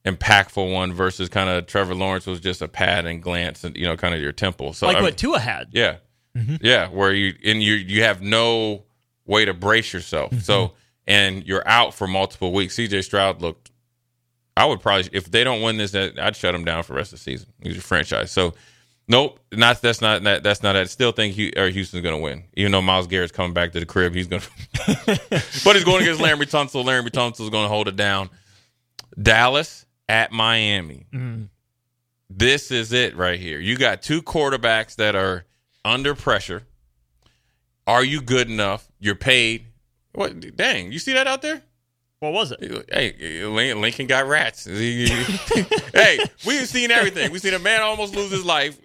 impactful 0.04 0.72
one 0.72 0.92
versus 0.92 1.28
kind 1.28 1.48
of 1.48 1.66
Trevor 1.66 1.94
Lawrence 1.94 2.26
was 2.26 2.40
just 2.40 2.60
a 2.60 2.68
pad 2.68 3.06
and 3.06 3.22
glance 3.22 3.64
and 3.64 3.74
you 3.76 3.86
know 3.86 3.96
kind 3.96 4.14
of 4.14 4.20
your 4.20 4.32
temple. 4.32 4.72
So 4.72 4.86
like 4.86 4.98
I- 4.98 5.02
what 5.02 5.16
Tua 5.16 5.38
had. 5.38 5.68
yeah. 5.72 5.96
Mm-hmm. 6.36 6.56
Yeah, 6.62 6.88
where 6.88 7.12
you 7.12 7.32
and 7.44 7.62
you 7.62 7.74
you 7.74 8.02
have 8.02 8.20
no 8.20 8.82
way 9.24 9.44
to 9.44 9.54
brace 9.54 9.92
yourself. 9.92 10.32
Mm-hmm. 10.32 10.40
So 10.40 10.72
and 11.06 11.46
you're 11.46 11.66
out 11.66 11.94
for 11.94 12.08
multiple 12.08 12.52
weeks. 12.52 12.76
CJ 12.76 13.04
Stroud 13.04 13.40
looked 13.40 13.70
I 14.56 14.64
would 14.66 14.80
probably 14.80 15.08
if 15.12 15.30
they 15.30 15.44
don't 15.44 15.62
win 15.62 15.76
this 15.76 15.94
I'd 15.94 16.34
shut 16.34 16.54
him 16.54 16.64
down 16.64 16.82
for 16.82 16.92
the 16.92 16.96
rest 16.96 17.12
of 17.12 17.20
the 17.20 17.22
season. 17.22 17.50
He's 17.62 17.78
a 17.78 17.80
franchise. 17.80 18.32
So 18.32 18.54
nope, 19.08 19.38
not 19.52 19.80
that's 19.80 20.00
not 20.00 20.22
that 20.24 20.42
that's 20.42 20.62
not 20.62 20.76
I 20.76 20.84
still 20.84 21.12
think 21.12 21.38
or 21.56 21.68
Houston's 21.68 22.02
going 22.02 22.14
to 22.14 22.20
win. 22.22 22.44
Even 22.54 22.72
though 22.72 22.82
Myles 22.82 23.06
Garrett's 23.06 23.32
coming 23.32 23.52
back 23.52 23.72
to 23.72 23.80
the 23.80 23.86
crib, 23.86 24.14
he's 24.14 24.26
going 24.26 24.42
to 24.74 25.20
But 25.64 25.76
he's 25.76 25.84
going 25.84 26.02
against 26.02 26.20
Laremy 26.20 26.50
Tunsil. 26.50 26.84
Laremy 26.84 27.10
Tunsil's 27.10 27.50
going 27.50 27.64
to 27.64 27.68
hold 27.68 27.88
it 27.88 27.96
down. 27.96 28.30
Dallas 29.20 29.86
at 30.08 30.32
Miami 30.32 31.06
mm-hmm. 31.12 31.44
this 32.28 32.70
is 32.70 32.92
it 32.92 33.16
right 33.16 33.38
here. 33.38 33.58
You 33.58 33.76
got 33.76 34.02
two 34.02 34.22
quarterbacks 34.22 34.96
that 34.96 35.14
are 35.14 35.44
under 35.84 36.14
pressure. 36.14 36.62
Are 37.86 38.04
you 38.04 38.20
good 38.20 38.50
enough? 38.50 38.90
You're 38.98 39.14
paid. 39.14 39.66
What? 40.12 40.56
Dang, 40.56 40.92
you 40.92 40.98
see 40.98 41.12
that 41.12 41.26
out 41.26 41.42
there? 41.42 41.62
What 42.20 42.32
was 42.32 42.52
it? 42.52 42.86
Hey, 42.90 43.44
Lincoln 43.74 44.06
got 44.06 44.26
rats. 44.26 44.64
hey, 44.64 46.18
we've 46.46 46.66
seen 46.66 46.90
everything. 46.90 47.30
We've 47.30 47.42
seen 47.42 47.52
a 47.52 47.58
man 47.58 47.82
almost 47.82 48.16
lose 48.16 48.30
his 48.30 48.44
life, 48.44 48.78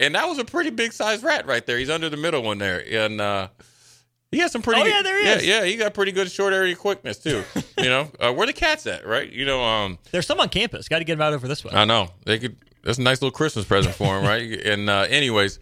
and 0.00 0.14
that 0.14 0.28
was 0.28 0.38
a 0.38 0.44
pretty 0.44 0.70
big 0.70 0.92
sized 0.92 1.22
rat 1.22 1.46
right 1.46 1.64
there. 1.66 1.78
He's 1.78 1.90
under 1.90 2.08
the 2.08 2.16
middle 2.16 2.42
one 2.42 2.58
there, 2.58 2.82
and 2.90 3.20
uh, 3.20 3.48
he 4.30 4.38
has 4.38 4.52
some 4.52 4.62
pretty. 4.62 4.80
Oh, 4.80 4.84
good- 4.84 4.90
yeah, 4.90 5.02
there 5.02 5.18
he 5.18 5.24
yeah, 5.24 5.34
is. 5.36 5.46
Yeah, 5.46 5.64
he 5.64 5.76
got 5.76 5.94
pretty 5.94 6.12
good 6.12 6.30
short 6.30 6.52
area 6.52 6.74
quickness 6.74 7.18
too. 7.18 7.42
you 7.78 7.88
know, 7.88 8.10
uh, 8.20 8.32
where 8.32 8.46
the 8.46 8.52
cats 8.52 8.86
at? 8.86 9.06
Right? 9.06 9.30
You 9.30 9.46
know, 9.46 9.62
um, 9.62 9.98
There's 10.10 10.26
some 10.26 10.40
on 10.40 10.48
campus. 10.48 10.88
Got 10.88 10.98
to 10.98 11.04
get 11.04 11.14
them 11.14 11.22
out 11.22 11.32
over 11.32 11.48
this 11.48 11.64
way. 11.64 11.72
I 11.74 11.84
know 11.84 12.10
they 12.24 12.38
could. 12.38 12.56
That's 12.84 12.98
a 12.98 13.02
nice 13.02 13.20
little 13.20 13.36
Christmas 13.36 13.64
present 13.64 13.94
for 13.94 14.18
him, 14.18 14.24
right? 14.24 14.60
And 14.66 14.88
uh, 14.88 15.06
anyways, 15.08 15.58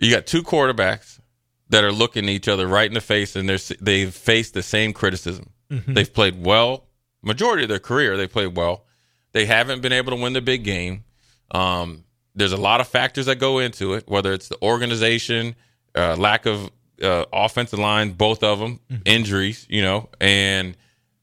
you 0.00 0.10
got 0.10 0.26
two 0.26 0.42
quarterbacks 0.42 1.20
that 1.68 1.84
are 1.84 1.92
looking 1.92 2.28
each 2.28 2.48
other 2.48 2.66
right 2.66 2.88
in 2.88 2.94
the 2.94 3.00
face, 3.00 3.36
and 3.36 3.48
they're 3.48 3.58
they've 3.80 4.12
faced 4.12 4.54
the 4.54 4.62
same 4.62 4.92
criticism. 4.92 5.50
They've 5.86 6.12
played 6.12 6.44
well, 6.44 6.88
majority 7.22 7.62
of 7.62 7.68
their 7.68 7.78
career. 7.78 8.16
They 8.16 8.26
played 8.26 8.56
well. 8.56 8.86
They 9.30 9.46
haven't 9.46 9.82
been 9.82 9.92
able 9.92 10.10
to 10.10 10.20
win 10.20 10.32
the 10.32 10.40
big 10.40 10.64
game. 10.64 11.04
Um, 11.52 12.02
there's 12.34 12.52
a 12.52 12.56
lot 12.56 12.80
of 12.80 12.88
factors 12.88 13.26
that 13.26 13.36
go 13.36 13.58
into 13.58 13.94
it, 13.94 14.08
whether 14.08 14.32
it's 14.32 14.48
the 14.48 14.60
organization, 14.62 15.54
uh, 15.94 16.16
lack 16.16 16.46
of 16.46 16.70
uh, 17.02 17.24
offensive 17.32 17.78
line, 17.78 18.12
both 18.12 18.42
of 18.42 18.58
them, 18.58 18.80
injuries, 19.04 19.66
you 19.68 19.82
know, 19.82 20.08
and 20.20 20.76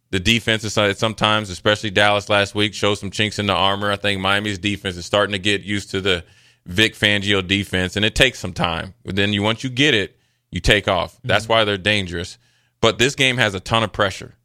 the 0.09 0.19
defense 0.19 0.63
is 0.63 0.73
sometimes, 0.97 1.49
especially 1.49 1.89
Dallas 1.89 2.29
last 2.29 2.55
week, 2.55 2.73
shows 2.73 2.99
some 2.99 3.11
chinks 3.11 3.39
in 3.39 3.45
the 3.45 3.53
armor. 3.53 3.91
I 3.91 3.97
think 3.97 4.21
Miami's 4.21 4.57
defense 4.57 4.95
is 4.95 5.05
starting 5.05 5.33
to 5.33 5.39
get 5.39 5.63
used 5.63 5.91
to 5.91 6.01
the 6.01 6.23
Vic 6.65 6.95
Fangio 6.95 7.45
defense, 7.45 7.95
and 7.95 8.05
it 8.05 8.15
takes 8.15 8.39
some 8.39 8.53
time. 8.53 8.93
But 9.05 9.15
then 9.15 9.33
you 9.33 9.43
once 9.43 9.63
you 9.63 9.69
get 9.69 9.93
it, 9.93 10.17
you 10.49 10.59
take 10.59 10.87
off. 10.87 11.19
That's 11.23 11.47
why 11.47 11.65
they're 11.65 11.77
dangerous. 11.77 12.37
But 12.79 12.99
this 12.99 13.15
game 13.15 13.37
has 13.37 13.53
a 13.53 13.59
ton 13.59 13.83
of 13.83 13.91
pressure. 13.91 14.35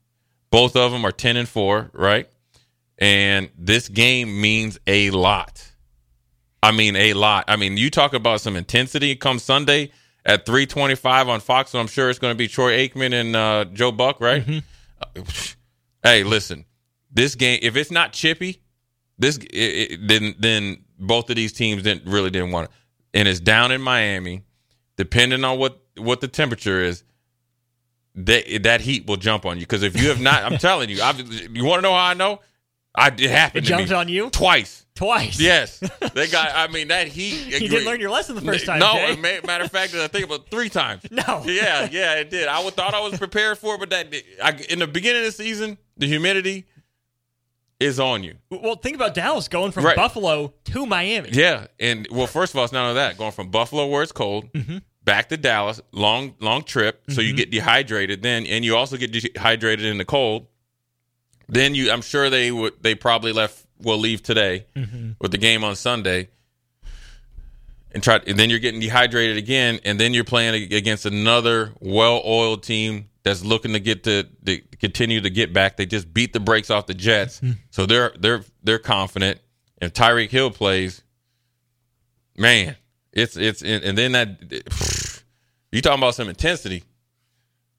Both 0.51 0.77
of 0.77 0.91
them 0.91 1.05
are 1.05 1.13
ten 1.13 1.37
and 1.37 1.49
four, 1.49 1.91
right? 1.93 2.29
And 2.99 3.51
this 3.57 3.89
game 3.89 4.41
means 4.41 4.79
a 4.87 5.11
lot. 5.11 5.72
I 6.63 6.71
mean, 6.73 6.95
a 6.97 7.15
lot. 7.15 7.45
I 7.49 7.57
mean, 7.57 7.77
you 7.77 7.91
talk 7.91 8.15
about 8.15 8.41
some 8.41 8.57
intensity 8.57 9.17
come 9.17 9.39
Sunday. 9.39 9.91
at 10.25 10.47
325 10.47 11.29
on 11.29 11.41
Fox. 11.41 11.75
and 11.75 11.81
I'm 11.81 11.87
sure 11.89 12.09
it's 12.09 12.19
going 12.19 12.33
to 12.33 12.39
be 12.39 12.49
Troy 12.49 12.89
Aikman 12.89 13.13
and 13.13 13.35
uh, 13.37 13.65
Joe 13.73 13.93
Buck, 13.93 14.21
right? 14.21 14.45
Uh, 15.17 15.23
hey, 16.05 16.23
listen, 16.23 16.65
this 17.13 17.35
game, 17.35 17.59
if 17.63 17.77
it's 17.77 17.91
not 17.91 18.13
chippy, 18.13 18.63
this 19.19 19.37
it, 19.39 19.49
it, 19.53 20.09
then 20.09 20.35
then 20.39 20.85
both 20.99 21.29
of 21.31 21.37
these 21.37 21.53
teams 21.53 21.83
didn't 21.83 22.07
really 22.07 22.31
didn't 22.31 22.53
want 22.53 22.69
it, 22.69 22.75
and 23.15 23.29
it's 23.29 23.41
down 23.41 23.73
in 23.73 23.83
Miami. 23.83 24.43
Depending 24.97 25.43
on 25.45 25.59
what 25.59 25.83
what 25.97 26.21
the 26.21 26.29
temperature 26.29 26.83
is, 26.83 27.03
that 28.15 28.63
that 28.63 28.81
heat 28.81 29.07
will 29.07 29.17
jump 29.17 29.45
on 29.45 29.57
you. 29.59 29.63
Because 29.63 29.83
if 29.83 30.01
you 30.01 30.09
have 30.09 30.21
not, 30.21 30.45
I'm 30.45 30.59
telling 30.69 30.89
you, 30.89 31.03
I've, 31.03 31.21
you 31.21 31.65
want 31.65 31.79
to 31.79 31.83
know 31.83 31.93
how 31.93 32.07
I 32.07 32.15
know? 32.15 32.41
I 32.95 33.09
it 33.09 33.21
happened. 33.21 33.65
It 33.65 33.69
to 33.69 33.75
jumped 33.77 33.91
me 33.91 33.97
on 33.97 34.09
you? 34.09 34.31
twice. 34.31 34.85
Twice. 34.95 35.41
Yes, 35.41 35.79
they 36.15 36.27
got. 36.29 36.51
I 36.55 36.71
mean, 36.71 36.89
that 36.89 37.09
heat. 37.09 37.47
You 37.47 37.69
didn't 37.69 37.87
learn 37.87 37.99
your 38.01 38.11
lesson 38.11 38.35
the 38.35 38.43
first 38.43 38.67
time. 38.67 38.79
No, 38.79 38.93
Jay. 38.93 39.17
ma- 39.17 39.47
matter 39.47 39.65
of 39.65 39.71
fact, 39.71 39.95
I 39.95 40.07
think 40.09 40.27
about 40.27 40.51
three 40.51 40.69
times. 40.69 41.03
No. 41.11 41.43
Yeah, 41.47 41.89
yeah, 41.91 42.15
it 42.17 42.29
did. 42.31 42.47
I 42.47 42.63
would, 42.63 42.75
thought 42.75 42.93
I 42.93 43.01
was 43.01 43.19
prepared 43.19 43.57
for 43.57 43.75
it, 43.77 43.79
but 43.81 43.89
that 43.91 44.15
I, 44.43 44.51
in 44.69 44.79
the 44.81 44.87
beginning 44.87 45.21
of 45.21 45.27
the 45.27 45.33
season, 45.33 45.79
the 45.97 46.07
humidity 46.07 46.67
is 47.81 47.99
on 47.99 48.23
you. 48.23 48.35
Well, 48.51 48.77
think 48.77 48.95
about 48.97 49.15
Dallas 49.15 49.49
going 49.49 49.73
from 49.73 49.85
Right. 49.85 49.97
Buffalo 49.97 50.53
to 50.67 50.87
Miami. 50.87 51.31
Yeah, 51.33 51.67
and 51.81 52.07
well, 52.11 52.27
first 52.27 52.53
of 52.55 52.59
all, 52.59 52.65
it's 52.65 52.73
not 52.73 52.83
only 52.83 52.95
that 52.95 53.17
going 53.19 53.33
from 53.33 53.51
Buffalo 53.51 53.87
where 53.87 54.03
it's 54.03 54.13
cold 54.13 54.53
Mm-hmm. 54.53 54.79
back 55.05 55.31
to 55.31 55.37
Dallas, 55.37 55.81
long 55.91 56.35
long 56.41 56.63
trip, 56.65 57.03
so 57.09 57.21
you 57.23 57.33
get 57.35 57.51
dehydrated 57.51 58.23
then, 58.23 58.47
and 58.47 58.65
you 58.65 58.77
also 58.77 58.97
get 58.99 59.11
dehydrated 59.13 59.87
in 59.87 59.97
the 59.99 60.05
cold. 60.05 60.47
Then 61.49 61.75
you, 61.75 61.91
I'm 61.91 62.03
sure 62.03 62.31
they 62.31 62.51
would, 62.51 62.75
they 62.83 62.95
probably 62.95 63.33
left, 63.33 63.65
will 63.81 63.99
leave 63.99 64.23
today 64.23 64.67
Mm-hmm. 64.77 65.13
with 65.21 65.33
the 65.33 65.39
game 65.39 65.65
on 65.65 65.77
Sunday, 65.77 66.29
and 67.93 68.03
try, 68.03 68.21
and 68.27 68.39
then 68.39 68.49
you're 68.49 68.59
getting 68.59 68.81
dehydrated 68.81 69.37
again, 69.37 69.81
and 69.85 69.99
then 70.01 70.15
you're 70.15 70.25
playing 70.25 70.73
against 70.73 71.05
another 71.05 71.73
well-oiled 71.81 72.63
team 72.63 73.09
that's 73.23 73.45
looking 73.45 73.73
to 73.75 73.81
get 73.81 74.05
to, 74.05 74.25
to 74.47 74.61
continue 74.81 75.21
to 75.21 75.31
get 75.31 75.53
back. 75.53 75.77
They 75.77 75.87
just 75.87 76.13
beat 76.13 76.33
the 76.33 76.41
brakes 76.41 76.71
off 76.71 76.87
the 76.87 76.95
Jets, 76.95 77.41
so 77.71 77.87
they're 77.87 78.13
they're 78.19 78.45
they're 78.63 78.79
confident. 78.79 79.41
If 79.81 79.93
Tyreek 79.93 80.31
Hill 80.31 80.51
plays, 80.51 81.03
man, 82.37 82.77
it's 83.13 83.37
it's 83.37 83.63
and 83.63 83.85
and 83.85 83.99
then 83.99 84.13
that 84.13 85.23
you 85.73 85.81
talking 85.83 85.99
about 86.01 86.15
some 86.15 86.29
intensity. 86.29 86.85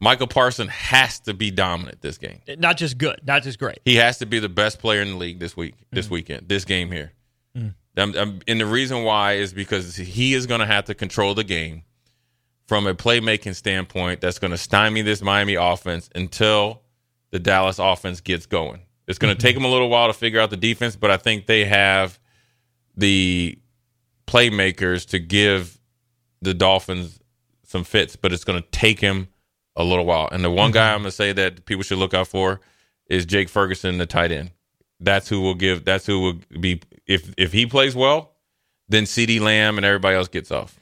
Michael 0.04 0.28
Parson 0.28 0.68
has 0.68 1.22
to 1.22 1.34
be 1.34 1.50
dominant 1.50 2.02
this 2.02 2.18
game. 2.18 2.42
Not 2.58 2.76
just 2.76 2.98
good, 2.98 3.22
not 3.26 3.42
just 3.42 3.58
great. 3.58 3.80
He 3.86 3.96
has 3.96 4.18
to 4.18 4.26
be 4.26 4.40
the 4.40 4.50
best 4.50 4.80
player 4.80 5.02
in 5.02 5.12
the 5.12 5.16
league 5.16 5.40
this 5.40 5.56
week, 5.56 5.76
this 5.92 6.10
weekend, 6.10 6.50
this 6.50 6.66
game 6.66 6.92
here. 6.92 7.14
Um, 7.96 8.16
um, 8.18 8.40
and 8.46 8.60
the 8.60 8.66
reason 8.66 9.04
why 9.04 9.34
is 9.34 9.54
because 9.54 9.96
he 9.96 10.34
is 10.34 10.46
going 10.46 10.60
to 10.60 10.66
have 10.66 10.86
to 10.86 10.94
control 10.94 11.36
the 11.36 11.46
game 11.46 11.84
from 12.68 12.86
a 12.86 12.94
playmaking 12.94 13.56
standpoint. 13.56 14.20
That's 14.20 14.40
going 14.40 14.52
to 14.52 14.58
stymie 14.58 15.04
this 15.04 15.22
Miami 15.22 15.56
offense 15.56 16.10
until 16.14 16.82
the 17.32 17.40
Dallas 17.40 17.80
offense 17.80 18.20
gets 18.20 18.46
going. 18.46 18.82
It's 19.08 19.20
going 19.20 19.34
to 19.34 19.42
take 19.42 19.56
them 19.56 19.64
a 19.64 19.70
little 19.70 19.90
while 19.90 20.08
to 20.08 20.14
figure 20.14 20.42
out 20.42 20.50
the 20.50 20.58
defense, 20.58 20.98
but 20.98 21.12
I 21.12 21.18
think 21.18 21.46
they 21.46 21.64
have 21.64 22.20
the 22.98 23.58
playmakers 24.28 25.08
to 25.10 25.20
give 25.20 25.80
the 26.42 26.54
Dolphins 26.54 27.20
some 27.64 27.86
fits. 27.86 28.18
But 28.18 28.34
it's 28.34 28.44
going 28.44 28.62
to 28.62 28.68
take 28.70 29.00
him 29.00 29.30
a 29.76 29.84
little 29.84 30.06
while. 30.06 30.30
And 30.32 30.44
the 30.44 30.50
one 30.52 30.72
guy 30.72 30.88
mm-hmm. 30.88 30.96
I'm 30.96 31.02
going 31.02 31.10
to 31.10 31.12
say 31.12 31.34
that 31.34 31.66
people 31.66 31.84
should 31.84 31.98
look 31.98 32.14
out 32.14 32.28
for 32.28 32.62
is 33.08 33.26
Jake 33.26 33.50
Ferguson, 33.50 33.98
the 33.98 34.06
tight 34.06 34.32
end. 34.32 34.52
That's 35.00 35.28
who 35.28 35.42
will 35.42 35.56
give. 35.56 35.84
That's 35.84 36.06
who 36.06 36.20
will 36.22 36.40
be. 36.60 36.82
If 37.06 37.34
if 37.38 37.52
he 37.52 37.66
plays 37.66 37.96
well, 37.96 38.32
then 38.88 39.04
CeeDee 39.04 39.42
Lamb 39.42 39.78
and 39.78 39.86
everybody 39.86 40.16
else 40.16 40.28
gets 40.30 40.52
off. 40.52 40.80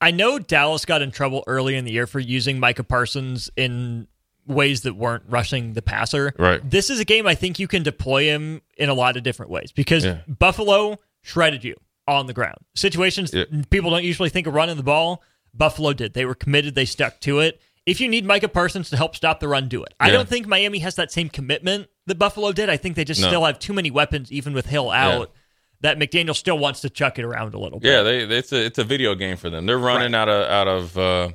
I 0.00 0.10
know 0.12 0.38
Dallas 0.38 0.84
got 0.84 1.02
in 1.02 1.10
trouble 1.10 1.42
early 1.46 1.74
in 1.74 1.84
the 1.84 1.92
year 1.92 2.06
for 2.06 2.20
using 2.20 2.60
Micah 2.60 2.84
Parsons 2.84 3.50
in 3.56 4.06
ways 4.46 4.82
that 4.82 4.94
weren't 4.94 5.24
rushing 5.28 5.74
the 5.74 5.82
passer. 5.82 6.32
Right. 6.38 6.68
This 6.68 6.88
is 6.88 7.00
a 7.00 7.04
game 7.04 7.26
I 7.26 7.34
think 7.34 7.58
you 7.58 7.68
can 7.68 7.82
deploy 7.82 8.24
him 8.24 8.62
in 8.76 8.88
a 8.88 8.94
lot 8.94 9.16
of 9.16 9.22
different 9.22 9.50
ways 9.50 9.72
because 9.72 10.04
Yeah. 10.04 10.18
Buffalo 10.26 10.98
shredded 11.22 11.64
you 11.64 11.76
on 12.06 12.26
the 12.26 12.32
ground. 12.32 12.58
Situations 12.74 13.34
Yeah. 13.34 13.44
people 13.70 13.90
don't 13.90 14.04
usually 14.04 14.30
think 14.30 14.46
of 14.46 14.54
running 14.54 14.76
the 14.76 14.82
ball. 14.82 15.22
Buffalo 15.52 15.92
did. 15.92 16.14
They 16.14 16.24
were 16.24 16.34
committed. 16.34 16.74
They 16.74 16.86
stuck 16.86 17.20
to 17.20 17.40
it. 17.40 17.60
If 17.86 18.00
you 18.00 18.08
need 18.08 18.24
Micah 18.24 18.48
Parsons 18.48 18.90
to 18.90 18.96
help 18.96 19.16
stop 19.16 19.40
the 19.40 19.48
run, 19.48 19.68
do 19.68 19.82
it. 19.82 19.94
I 19.98 20.10
don't 20.10 20.28
think 20.28 20.46
Miami 20.46 20.78
has 20.80 20.96
that 20.96 21.10
same 21.10 21.28
commitment 21.28 21.88
that 22.06 22.16
Buffalo 22.18 22.52
did. 22.52 22.68
I 22.68 22.76
think 22.76 22.96
they 22.96 23.04
just 23.04 23.20
No. 23.20 23.28
still 23.28 23.44
have 23.44 23.58
too 23.58 23.72
many 23.72 23.90
weapons, 23.90 24.30
even 24.30 24.52
with 24.52 24.66
Hill 24.66 24.90
out, 24.90 25.32
that 25.80 25.98
McDaniel 25.98 26.34
still 26.36 26.58
wants 26.58 26.80
to 26.82 26.90
chuck 26.90 27.18
it 27.18 27.24
around 27.24 27.54
a 27.54 27.58
little 27.58 27.80
bit. 27.80 27.90
Yeah, 27.90 28.02
they 28.02 28.18
it's 28.20 28.52
a 28.52 28.64
it's 28.64 28.78
a 28.78 28.84
video 28.84 29.14
game 29.14 29.36
for 29.36 29.48
them. 29.48 29.64
They're 29.66 29.78
running 29.78 30.14
out 30.14 30.28
of 30.28 30.50
out 30.50 30.68
of 30.68 30.98
uh, 30.98 31.28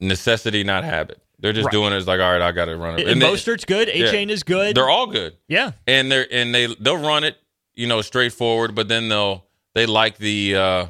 necessity, 0.00 0.64
not 0.64 0.84
habit. 0.84 1.20
They're 1.38 1.52
just 1.52 1.66
Right. 1.66 1.72
doing 1.72 1.92
it. 1.92 1.96
It's 1.96 2.06
like, 2.06 2.20
all 2.20 2.32
right, 2.32 2.40
I 2.40 2.52
got 2.52 2.66
to 2.66 2.76
run 2.76 2.98
it. 2.98 3.08
And 3.08 3.20
Mostert's 3.20 3.64
good. 3.64 3.88
Achane 3.88 4.30
is 4.30 4.42
good. 4.42 4.76
they're 4.76 4.88
all 4.88 5.06
good, 5.08 5.36
yeah. 5.48 5.72
and 5.86 6.10
they're 6.10 6.26
and 6.30 6.54
they 6.54 6.74
they'll 6.80 6.96
run 6.96 7.24
it, 7.24 7.36
you 7.74 7.86
know, 7.86 8.00
straightforward. 8.00 8.74
But 8.74 8.88
then 8.88 9.08
they'll 9.08 9.44
they 9.74 9.86
like 9.86 10.16
the 10.16 10.56
uh, 10.56 10.86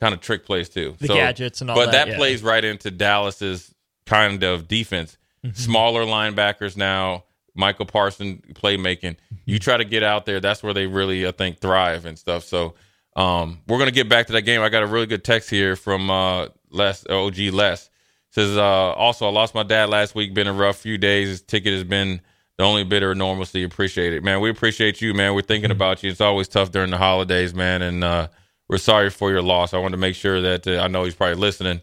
kind 0.00 0.14
of 0.14 0.20
trick 0.20 0.44
plays 0.44 0.68
too, 0.68 0.94
The 0.98 1.08
gadgets 1.08 1.60
and 1.60 1.70
all 1.70 1.76
But 1.76 1.86
that, 1.86 1.92
that 1.92 2.08
yeah. 2.08 2.16
plays 2.16 2.42
right 2.42 2.64
into 2.64 2.90
Dallas's 2.90 3.74
kind 4.06 4.42
of 4.42 4.68
defense. 4.68 5.16
Mm-hmm. 5.44 5.56
Smaller 5.56 6.04
linebackers 6.04 6.76
now. 6.76 7.24
Michael 7.54 7.86
Parson 7.86 8.42
playmaking. 8.52 9.16
You 9.46 9.58
try 9.58 9.78
to 9.78 9.84
get 9.84 10.02
out 10.02 10.26
there. 10.26 10.40
That's 10.40 10.62
where 10.62 10.74
they 10.74 10.86
really, 10.86 11.26
I 11.26 11.30
think, 11.30 11.58
thrive 11.58 12.04
and 12.04 12.18
stuff. 12.18 12.44
So 12.44 12.74
um, 13.16 13.60
we're 13.66 13.78
gonna 13.78 13.90
get 13.90 14.08
back 14.08 14.26
to 14.26 14.34
that 14.34 14.42
game. 14.42 14.60
I 14.60 14.68
got 14.68 14.82
a 14.82 14.86
really 14.86 15.06
good 15.06 15.24
text 15.24 15.48
here 15.48 15.74
from 15.74 16.10
uh, 16.10 16.48
Les 16.70 17.06
OG 17.08 17.38
Les. 17.52 17.90
Says 18.30 18.56
uh, 18.58 18.62
also 18.62 19.26
I 19.26 19.30
lost 19.30 19.54
my 19.54 19.62
dad 19.62 19.88
last 19.88 20.14
week. 20.14 20.34
Been 20.34 20.46
a 20.46 20.52
rough 20.52 20.76
few 20.76 20.98
days. 20.98 21.28
His 21.28 21.42
ticket 21.42 21.72
has 21.72 21.84
been 21.84 22.20
the 22.58 22.64
only 22.64 22.84
bit 22.84 23.02
of 23.02 23.16
normalcy. 23.16 23.62
Appreciate 23.62 24.12
it, 24.12 24.22
man. 24.22 24.40
We 24.40 24.50
appreciate 24.50 25.00
you, 25.00 25.14
man. 25.14 25.34
We're 25.34 25.42
thinking 25.42 25.70
about 25.70 26.02
you. 26.02 26.10
It's 26.10 26.20
always 26.20 26.48
tough 26.48 26.70
during 26.70 26.90
the 26.90 26.98
holidays, 26.98 27.54
man, 27.54 27.80
and 27.80 28.04
uh, 28.04 28.28
we're 28.68 28.78
sorry 28.78 29.10
for 29.10 29.30
your 29.30 29.42
loss. 29.42 29.74
I 29.74 29.78
want 29.78 29.92
to 29.92 29.98
make 29.98 30.14
sure 30.14 30.40
that 30.40 30.66
uh, 30.66 30.80
I 30.80 30.88
know 30.88 31.04
he's 31.04 31.14
probably 31.14 31.36
listening. 31.36 31.80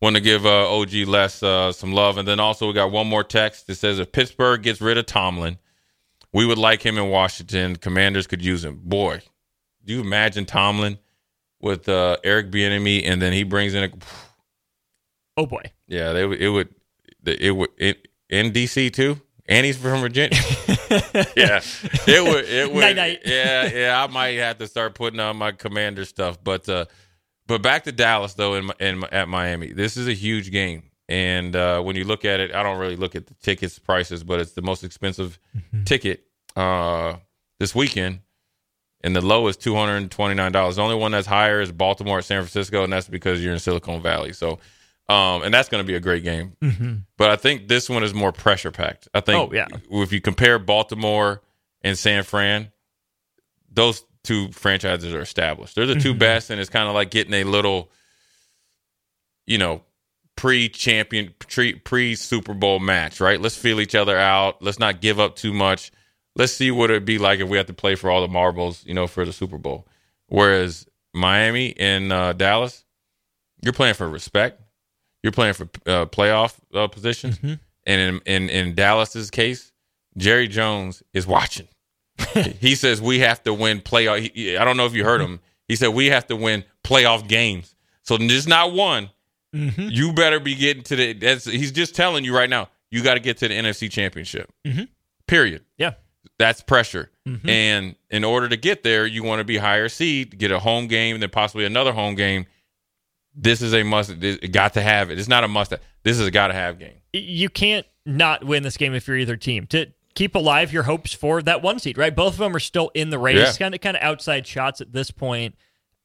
Want 0.00 0.16
to 0.16 0.22
give 0.22 0.44
uh, 0.44 0.70
OG 0.70 0.92
Les 1.06 1.42
uh, 1.42 1.72
some 1.72 1.92
love, 1.92 2.18
and 2.18 2.28
then 2.28 2.40
also 2.40 2.66
we 2.66 2.72
got 2.72 2.90
one 2.90 3.06
more 3.06 3.24
text 3.24 3.66
that 3.66 3.76
says 3.76 3.98
if 3.98 4.12
Pittsburgh 4.12 4.62
gets 4.62 4.80
rid 4.80 4.98
of 4.98 5.06
Tomlin, 5.06 5.58
we 6.32 6.44
would 6.44 6.58
like 6.58 6.82
him 6.82 6.98
in 6.98 7.08
Washington. 7.08 7.76
Commanders 7.76 8.26
could 8.26 8.44
use 8.44 8.64
him. 8.64 8.80
Boy, 8.82 9.20
do 9.84 9.94
you 9.94 10.00
imagine 10.00 10.44
Tomlin 10.44 10.98
with 11.60 11.88
uh, 11.88 12.16
Eric 12.22 12.50
Bieniemy, 12.50 13.02
and 13.04 13.22
then 13.22 13.32
he 13.32 13.42
brings 13.44 13.74
in 13.74 13.84
a 13.84 13.90
Oh 15.36 15.46
boy. 15.46 15.62
yeah, 15.88 16.12
they 16.12 16.26
would 16.26 16.40
it 16.40 16.48
would 16.48 16.68
it 17.24 17.50
would 17.52 17.70
it, 17.78 18.08
in 18.28 18.52
DC 18.52 18.92
too. 18.92 19.20
And 19.46 19.66
he's 19.66 19.76
from 19.76 20.00
Virginia. 20.00 20.38
yeah, 21.36 21.60
it 22.06 22.22
would. 22.22 22.44
It 22.44 22.72
would. 22.72 22.80
Night, 22.80 22.96
night. 22.96 23.20
Yeah, 23.24 23.70
yeah. 23.72 24.02
I 24.02 24.06
might 24.12 24.36
have 24.38 24.58
to 24.58 24.66
start 24.66 24.94
putting 24.94 25.20
on 25.20 25.36
my 25.36 25.52
commander 25.52 26.04
stuff. 26.04 26.42
But 26.42 26.68
uh, 26.68 26.86
but 27.46 27.62
back 27.62 27.84
to 27.84 27.92
Dallas 27.92 28.34
though, 28.34 28.54
in, 28.54 28.70
in 28.80 29.04
at 29.04 29.28
Miami, 29.28 29.72
this 29.72 29.96
is 29.96 30.08
a 30.08 30.12
huge 30.12 30.50
game. 30.50 30.90
And 31.08 31.54
uh, 31.54 31.82
when 31.82 31.96
you 31.96 32.04
look 32.04 32.24
at 32.24 32.40
it, 32.40 32.54
I 32.54 32.62
don't 32.62 32.78
really 32.78 32.96
look 32.96 33.14
at 33.14 33.26
the 33.26 33.34
tickets 33.34 33.78
prices, 33.78 34.24
but 34.24 34.40
it's 34.40 34.52
the 34.52 34.62
most 34.62 34.84
expensive 34.84 35.38
ticket 35.84 36.24
uh, 36.56 37.16
this 37.60 37.74
weekend, 37.74 38.20
and 39.02 39.14
the 39.14 39.20
low 39.20 39.46
is 39.48 39.56
two 39.58 39.74
hundred 39.74 39.96
and 39.96 40.10
twenty 40.10 40.34
nine 40.34 40.52
dollars. 40.52 40.76
The 40.76 40.82
only 40.82 40.94
one 40.96 41.12
that's 41.12 41.26
higher 41.26 41.60
is 41.60 41.70
Baltimore 41.72 42.18
at 42.18 42.24
San 42.24 42.40
Francisco, 42.40 42.84
and 42.84 42.92
that's 42.92 43.08
because 43.08 43.44
you're 43.44 43.52
in 43.52 43.58
Silicon 43.58 44.00
Valley. 44.00 44.32
So, 44.32 44.60
um, 45.08 45.42
and 45.42 45.52
that's 45.52 45.68
going 45.68 45.82
to 45.82 45.86
be 45.86 45.94
a 45.94 46.00
great 46.00 46.24
game. 46.24 46.56
But 47.18 47.30
I 47.30 47.36
think 47.36 47.68
this 47.68 47.90
one 47.90 48.02
is 48.02 48.14
more 48.14 48.32
pressure 48.32 48.70
packed. 48.70 49.08
I 49.12 49.20
think. 49.20 49.50
Oh, 49.50 49.54
yeah. 49.54 49.66
If 49.90 50.12
you 50.12 50.20
compare 50.20 50.58
Baltimore 50.58 51.42
and 51.82 51.98
San 51.98 52.22
Fran, 52.22 52.72
those 53.70 54.04
two 54.22 54.50
franchises 54.52 55.12
are 55.12 55.20
established. 55.20 55.74
They're 55.74 55.86
the 55.86 55.96
2 55.96 56.14
best, 56.14 56.50
and 56.50 56.60
it's 56.60 56.70
kind 56.70 56.88
of 56.88 56.94
like 56.94 57.10
getting 57.10 57.34
a 57.34 57.44
little, 57.44 57.90
you 59.46 59.58
know, 59.58 59.82
pre-champion, 60.36 61.34
pre 61.38 62.14
Super 62.14 62.54
Bowl 62.54 62.80
match, 62.80 63.20
right? 63.20 63.40
Let's 63.40 63.56
feel 63.56 63.80
each 63.80 63.94
other 63.94 64.16
out. 64.16 64.62
Let's 64.62 64.78
not 64.78 65.00
give 65.00 65.20
up 65.20 65.36
too 65.36 65.52
much. 65.52 65.92
Let's 66.36 66.52
see 66.52 66.70
what 66.70 66.90
it'd 66.90 67.04
be 67.04 67.18
like 67.18 67.40
if 67.40 67.48
we 67.48 67.58
have 67.58 67.66
to 67.66 67.74
play 67.74 67.94
for 67.94 68.10
all 68.10 68.22
the 68.22 68.28
marbles, 68.28 68.84
you 68.86 68.94
know, 68.94 69.06
for 69.06 69.24
the 69.24 69.32
Super 69.32 69.58
Bowl. 69.58 69.86
Whereas 70.28 70.86
Miami 71.12 71.74
and 71.78 72.12
uh, 72.12 72.32
Dallas, 72.32 72.84
you're 73.62 73.72
playing 73.72 73.94
for 73.94 74.08
respect. 74.08 74.60
You're 75.24 75.32
playing 75.32 75.54
for 75.54 75.64
uh, 75.86 76.04
playoff 76.04 76.54
uh, 76.74 76.86
positions. 76.86 77.38
Mm-hmm. 77.38 77.54
And 77.86 78.00
in, 78.00 78.20
in 78.26 78.50
in 78.50 78.74
Dallas's 78.74 79.30
case, 79.30 79.72
Jerry 80.18 80.48
Jones 80.48 81.02
is 81.14 81.26
watching. 81.26 81.66
he 82.60 82.74
says 82.74 83.00
we 83.00 83.20
have 83.20 83.42
to 83.44 83.54
win 83.54 83.80
playoff. 83.80 84.30
he- 84.34 84.58
I 84.58 84.64
don't 84.66 84.76
know 84.76 84.84
if 84.84 84.92
you 84.92 85.02
heard 85.02 85.22
mm-hmm. 85.22 85.32
him. 85.32 85.40
He 85.66 85.76
said 85.76 85.88
we 85.88 86.06
have 86.06 86.26
to 86.26 86.36
win 86.36 86.62
playoff 86.84 87.26
games. 87.26 87.74
So 88.02 88.18
just 88.18 88.46
not 88.46 88.74
one. 88.74 89.08
Mm-hmm. 89.56 89.88
You 89.88 90.12
better 90.12 90.40
be 90.40 90.54
getting 90.54 90.82
to 90.84 90.96
the. 90.96 91.14
That's, 91.14 91.46
he's 91.46 91.72
just 91.72 91.94
telling 91.94 92.22
you 92.22 92.36
right 92.36 92.50
now. 92.50 92.68
You 92.90 93.02
got 93.02 93.14
to 93.14 93.20
get 93.20 93.38
to 93.38 93.48
the 93.48 93.54
NFC 93.54 93.90
Championship. 93.90 94.52
Period. 95.26 95.64
Yeah. 95.78 95.94
That's 96.38 96.60
pressure. 96.60 97.10
And 97.48 97.96
in 98.10 98.24
order 98.24 98.48
to 98.50 98.58
get 98.58 98.82
there, 98.82 99.06
you 99.06 99.22
want 99.22 99.40
to 99.40 99.44
be 99.44 99.56
higher 99.56 99.88
seed, 99.88 100.38
get 100.38 100.50
a 100.50 100.58
home 100.58 100.86
game, 100.86 101.14
and 101.14 101.22
then 101.22 101.30
possibly 101.30 101.64
another 101.64 101.92
home 101.92 102.14
game. 102.14 102.44
This 103.34 103.62
is 103.62 103.74
a 103.74 103.82
must. 103.82 104.20
This, 104.20 104.36
got 104.50 104.74
to 104.74 104.80
have 104.82 105.10
it. 105.10 105.18
It's 105.18 105.28
not 105.28 105.44
a 105.44 105.48
must. 105.48 105.72
This 106.02 106.18
is 106.18 106.26
a 106.26 106.30
got 106.30 106.48
to 106.48 106.54
have 106.54 106.78
game. 106.78 106.94
You 107.12 107.48
can't 107.48 107.86
not 108.06 108.44
win 108.44 108.62
this 108.62 108.76
game 108.76 108.94
if 108.94 109.08
you're 109.08 109.16
either 109.16 109.36
team. 109.36 109.66
To 109.68 109.86
keep 110.14 110.34
alive 110.34 110.72
your 110.72 110.84
hopes 110.84 111.12
for 111.12 111.42
that 111.42 111.62
one 111.62 111.78
seed, 111.78 111.98
right? 111.98 112.14
Both 112.14 112.34
of 112.34 112.38
them 112.38 112.54
are 112.54 112.60
still 112.60 112.90
in 112.94 113.10
the 113.10 113.18
race, 113.18 113.36
Yeah. 113.36 113.52
kind 113.52 113.74
of 113.74 113.80
kind 113.80 113.96
of 113.96 114.02
outside 114.02 114.46
shots 114.46 114.80
at 114.80 114.92
this 114.92 115.10
point. 115.10 115.56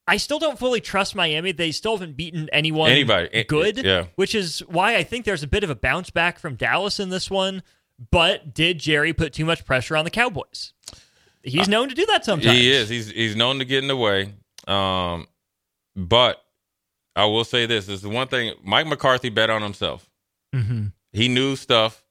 I 0.08 0.18
still 0.18 0.40
don't 0.40 0.58
fully 0.58 0.82
trust 0.82 1.16
Miami. 1.16 1.52
They 1.52 1.72
still 1.72 1.92
haven't 1.96 2.18
beaten 2.18 2.50
anyone 2.52 2.90
Anybody. 2.90 3.44
Good, 3.44 3.86
yeah. 3.86 4.06
which 4.16 4.34
is 4.34 4.62
why 4.68 4.96
I 4.96 5.04
think 5.04 5.26
there's 5.26 5.44
a 5.44 5.48
bit 5.48 5.64
of 5.64 5.70
a 5.70 5.76
bounce 5.76 6.10
back 6.10 6.40
from 6.40 6.56
Dallas 6.56 7.00
in 7.00 7.10
this 7.10 7.30
one. 7.30 7.62
But 8.12 8.54
did 8.54 8.80
Jerry 8.80 9.14
put 9.14 9.34
too 9.34 9.46
much 9.46 9.66
pressure 9.66 9.96
on 9.96 10.06
the 10.06 10.10
Cowboys? 10.10 10.74
He's 11.44 11.68
known 11.68 11.90
to 11.90 11.96
do 11.96 12.06
that 12.08 12.26
sometimes. 12.26 12.58
He 12.58 12.72
is. 12.72 12.90
He's 12.90 13.12
he's 13.12 13.36
known 13.36 13.60
to 13.60 13.66
get 13.66 13.84
in 13.84 13.88
the 13.88 13.96
way. 13.96 14.34
Um, 14.68 15.28
but 15.96 16.44
I 17.20 17.26
will 17.26 17.44
say 17.44 17.66
this: 17.66 17.86
this 17.86 17.96
is 17.96 18.02
the 18.02 18.10
one 18.10 18.28
thing 18.28 18.54
Mike 18.64 18.88
McCarthy 18.88 19.30
bet 19.30 19.50
on 19.50 19.62
himself. 19.62 20.10
Mm-hmm. 20.56 20.88
He 21.12 21.28
knew 21.28 21.56
stuff 21.56 22.04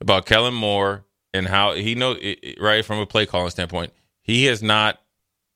about 0.00 0.26
Kellen 0.26 0.54
Moore 0.54 1.04
and 1.32 1.46
how 1.46 1.74
he 1.74 1.94
know 1.94 2.16
right 2.60 2.84
from 2.84 2.98
a 2.98 3.06
play 3.06 3.26
calling 3.26 3.50
standpoint. 3.50 3.92
He 4.22 4.46
has 4.46 4.62
not. 4.62 5.00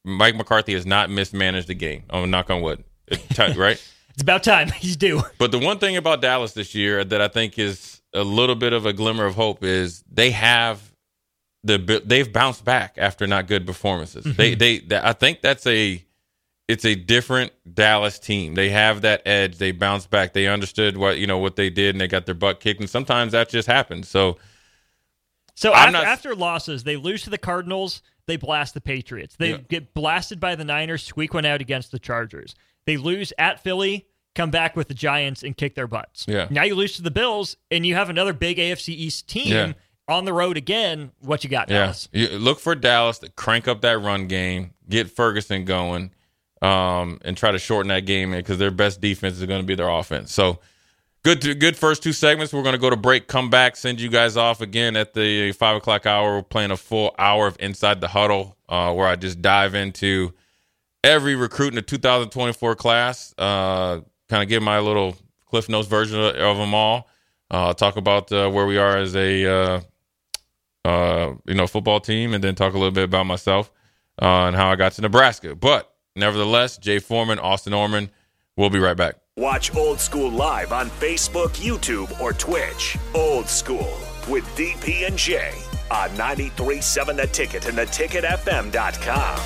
Mike 0.04 0.36
McCarthy 0.36 0.72
has 0.74 0.86
not 0.86 1.10
mismanaged 1.10 1.66
the 1.66 1.74
game. 1.74 2.04
I'm 2.10 2.30
knock 2.30 2.50
on 2.50 2.62
wood. 2.62 2.84
Right. 3.38 3.82
It's 4.10 4.22
about 4.22 4.42
time. 4.42 4.68
He's 4.76 4.96
due. 4.96 5.22
But 5.38 5.52
the 5.52 5.58
one 5.58 5.78
thing 5.78 5.96
about 5.96 6.20
Dallas 6.20 6.52
this 6.52 6.74
year 6.74 7.04
that 7.04 7.20
I 7.20 7.28
think 7.28 7.56
is 7.58 8.00
a 8.12 8.24
little 8.24 8.56
bit 8.56 8.72
of 8.72 8.84
a 8.84 8.92
glimmer 8.92 9.26
of 9.26 9.36
hope 9.36 9.62
is 9.62 10.02
they 10.10 10.32
have 10.32 10.82
the 11.62 12.02
they've 12.04 12.32
bounced 12.32 12.64
back 12.64 12.96
after 12.98 13.26
not 13.26 13.46
good 13.46 13.64
performances. 13.66 14.24
They, 14.24 14.54
they 14.54 14.78
they 14.80 14.98
I 14.98 15.12
think 15.12 15.40
that's 15.40 15.66
a 15.66 16.02
it's 16.68 16.84
a 16.84 16.94
different 16.94 17.52
Dallas 17.74 18.18
team. 18.18 18.54
They 18.54 18.68
have 18.70 19.00
that 19.00 19.22
edge. 19.26 19.56
They 19.58 19.72
bounced 19.72 20.10
back. 20.10 20.34
They 20.34 20.46
understood 20.46 20.96
what 20.96 21.18
you 21.18 21.26
know 21.26 21.38
what 21.38 21.56
they 21.56 21.70
did, 21.70 21.94
and 21.94 22.00
they 22.00 22.06
got 22.08 22.26
their 22.26 22.34
butt 22.34 22.60
kicked. 22.60 22.80
And 22.80 22.88
sometimes 22.90 23.32
that 23.32 23.48
just 23.48 23.66
happens. 23.66 24.08
So 24.08 24.38
So 25.54 25.74
after, 25.74 25.92
not- 25.92 26.04
after 26.04 26.34
losses, 26.34 26.84
they 26.84 26.96
lose 26.96 27.22
to 27.22 27.30
the 27.30 27.38
Cardinals. 27.38 28.02
They 28.26 28.36
blast 28.36 28.74
the 28.74 28.80
Patriots. 28.80 29.34
They 29.36 29.52
Yeah. 29.52 29.56
get 29.68 29.94
blasted 29.94 30.38
by 30.38 30.54
the 30.54 30.64
Niners. 30.64 31.02
Squeak 31.02 31.32
one 31.34 31.44
out 31.46 31.60
against 31.60 31.90
the 31.90 31.98
Chargers. 31.98 32.54
They 32.84 32.96
lose 32.96 33.32
at 33.38 33.62
Philly. 33.62 34.06
Come 34.34 34.50
back 34.50 34.76
with 34.76 34.86
the 34.88 34.94
Giants 34.94 35.42
and 35.42 35.56
kick 35.56 35.74
their 35.74 35.86
butts. 35.88 36.26
Yeah. 36.28 36.46
Now 36.50 36.62
you 36.62 36.74
lose 36.76 36.94
to 36.96 37.02
the 37.02 37.10
Bills, 37.10 37.56
and 37.70 37.84
you 37.86 37.94
have 37.94 38.08
another 38.10 38.32
big 38.32 38.58
AFC 38.58 38.92
East 38.92 39.26
team 39.26 39.48
Yeah. 39.52 39.72
on 40.06 40.26
the 40.26 40.32
road 40.32 40.56
again. 40.56 41.10
What 41.20 41.42
you 41.42 41.50
got, 41.50 41.68
yeah, 41.70 41.78
Dallas? 41.80 42.08
you 42.12 42.28
look 42.38 42.60
for 42.60 42.74
Dallas 42.76 43.18
to 43.20 43.30
crank 43.30 43.66
up 43.66 43.80
that 43.80 43.98
run 43.98 44.28
game, 44.28 44.74
get 44.88 45.10
Ferguson 45.10 45.64
going, 45.64 46.12
um, 46.62 47.20
and 47.24 47.36
try 47.36 47.50
to 47.50 47.58
shorten 47.58 47.88
that 47.88 48.06
game 48.06 48.32
because 48.32 48.58
their 48.58 48.70
best 48.70 49.00
defense 49.00 49.38
is 49.38 49.46
going 49.46 49.60
to 49.60 49.66
be 49.66 49.74
their 49.74 49.88
offense. 49.88 50.32
So. 50.32 50.60
Good, 51.24 51.58
good 51.58 51.76
first 51.76 52.04
two 52.04 52.12
segments. 52.12 52.54
We're 52.54 52.62
going 52.62 52.76
to 52.76 52.80
go 52.80 52.90
to 52.90 52.96
break, 52.96 53.26
come 53.26 53.50
back, 53.50 53.74
send 53.74 54.00
you 54.00 54.08
guys 54.08 54.36
off 54.36 54.60
again 54.60 54.96
at 54.96 55.14
the 55.14 55.50
five 55.50 55.76
o'clock 55.76 56.06
hour. 56.06 56.36
We're 56.36 56.42
playing 56.42 56.70
a 56.70 56.76
full 56.76 57.12
hour 57.18 57.48
of 57.48 57.56
Inside 57.58 58.00
the 58.00 58.06
Huddle, 58.06 58.56
uh, 58.68 58.94
where 58.94 59.06
I 59.06 59.16
just 59.16 59.42
dive 59.42 59.74
into 59.74 60.32
every 61.02 61.34
recruit 61.34 61.68
in 61.68 61.74
the 61.74 61.82
2024 61.82 62.76
class. 62.76 63.34
Uh, 63.36 64.00
kind 64.28 64.42
of 64.42 64.48
give 64.48 64.62
my 64.62 64.78
little 64.78 65.16
Cliff 65.46 65.68
Notes 65.68 65.88
version 65.88 66.20
of, 66.20 66.36
of 66.36 66.56
them 66.56 66.74
all. 66.74 67.08
Uh, 67.50 67.72
talk 67.72 67.96
about 67.96 68.30
uh, 68.30 68.48
where 68.50 68.66
we 68.66 68.76
are 68.76 68.98
as 68.98 69.16
a 69.16 69.46
uh, 69.46 69.80
uh, 70.84 71.34
you 71.46 71.54
know 71.54 71.66
football 71.66 72.00
team, 72.00 72.34
and 72.34 72.44
then 72.44 72.54
talk 72.54 72.74
a 72.74 72.78
little 72.78 72.92
bit 72.92 73.04
about 73.04 73.26
myself 73.26 73.72
uh, 74.20 74.46
and 74.46 74.56
how 74.56 74.70
I 74.70 74.76
got 74.76 74.92
to 74.92 75.02
Nebraska. 75.02 75.54
But 75.54 75.92
nevertheless, 76.18 76.76
Jay 76.78 76.98
Foreman, 76.98 77.38
Austin 77.38 77.72
Orman. 77.72 78.10
We'll 78.56 78.70
be 78.70 78.78
right 78.78 78.96
back. 78.96 79.16
Watch 79.36 79.74
Old 79.76 80.00
School 80.00 80.30
live 80.30 80.72
on 80.72 80.90
Facebook, 80.90 81.50
YouTube, 81.56 82.20
or 82.20 82.32
Twitch. 82.32 82.96
Old 83.14 83.46
School 83.46 83.96
with 84.28 84.44
DP 84.56 85.06
and 85.06 85.16
J 85.16 85.52
on 85.90 86.10
93.7 86.10 87.16
The 87.16 87.26
Ticket 87.28 87.66
and 87.66 87.78
theticketfm.com. 87.78 89.38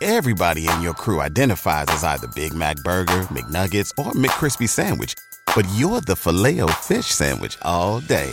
Everybody 0.00 0.68
in 0.68 0.80
your 0.80 0.94
crew 0.94 1.20
identifies 1.20 1.86
as 1.88 2.04
either 2.04 2.28
Big 2.28 2.54
Mac 2.54 2.76
Burger, 2.84 3.22
McNuggets, 3.32 3.90
or 3.98 4.12
McCrispy 4.12 4.68
Sandwich. 4.68 5.14
But 5.54 5.66
you're 5.74 6.00
the 6.00 6.14
filet 6.14 6.60
fish 6.82 7.06
Sandwich 7.06 7.58
all 7.62 8.00
day. 8.00 8.32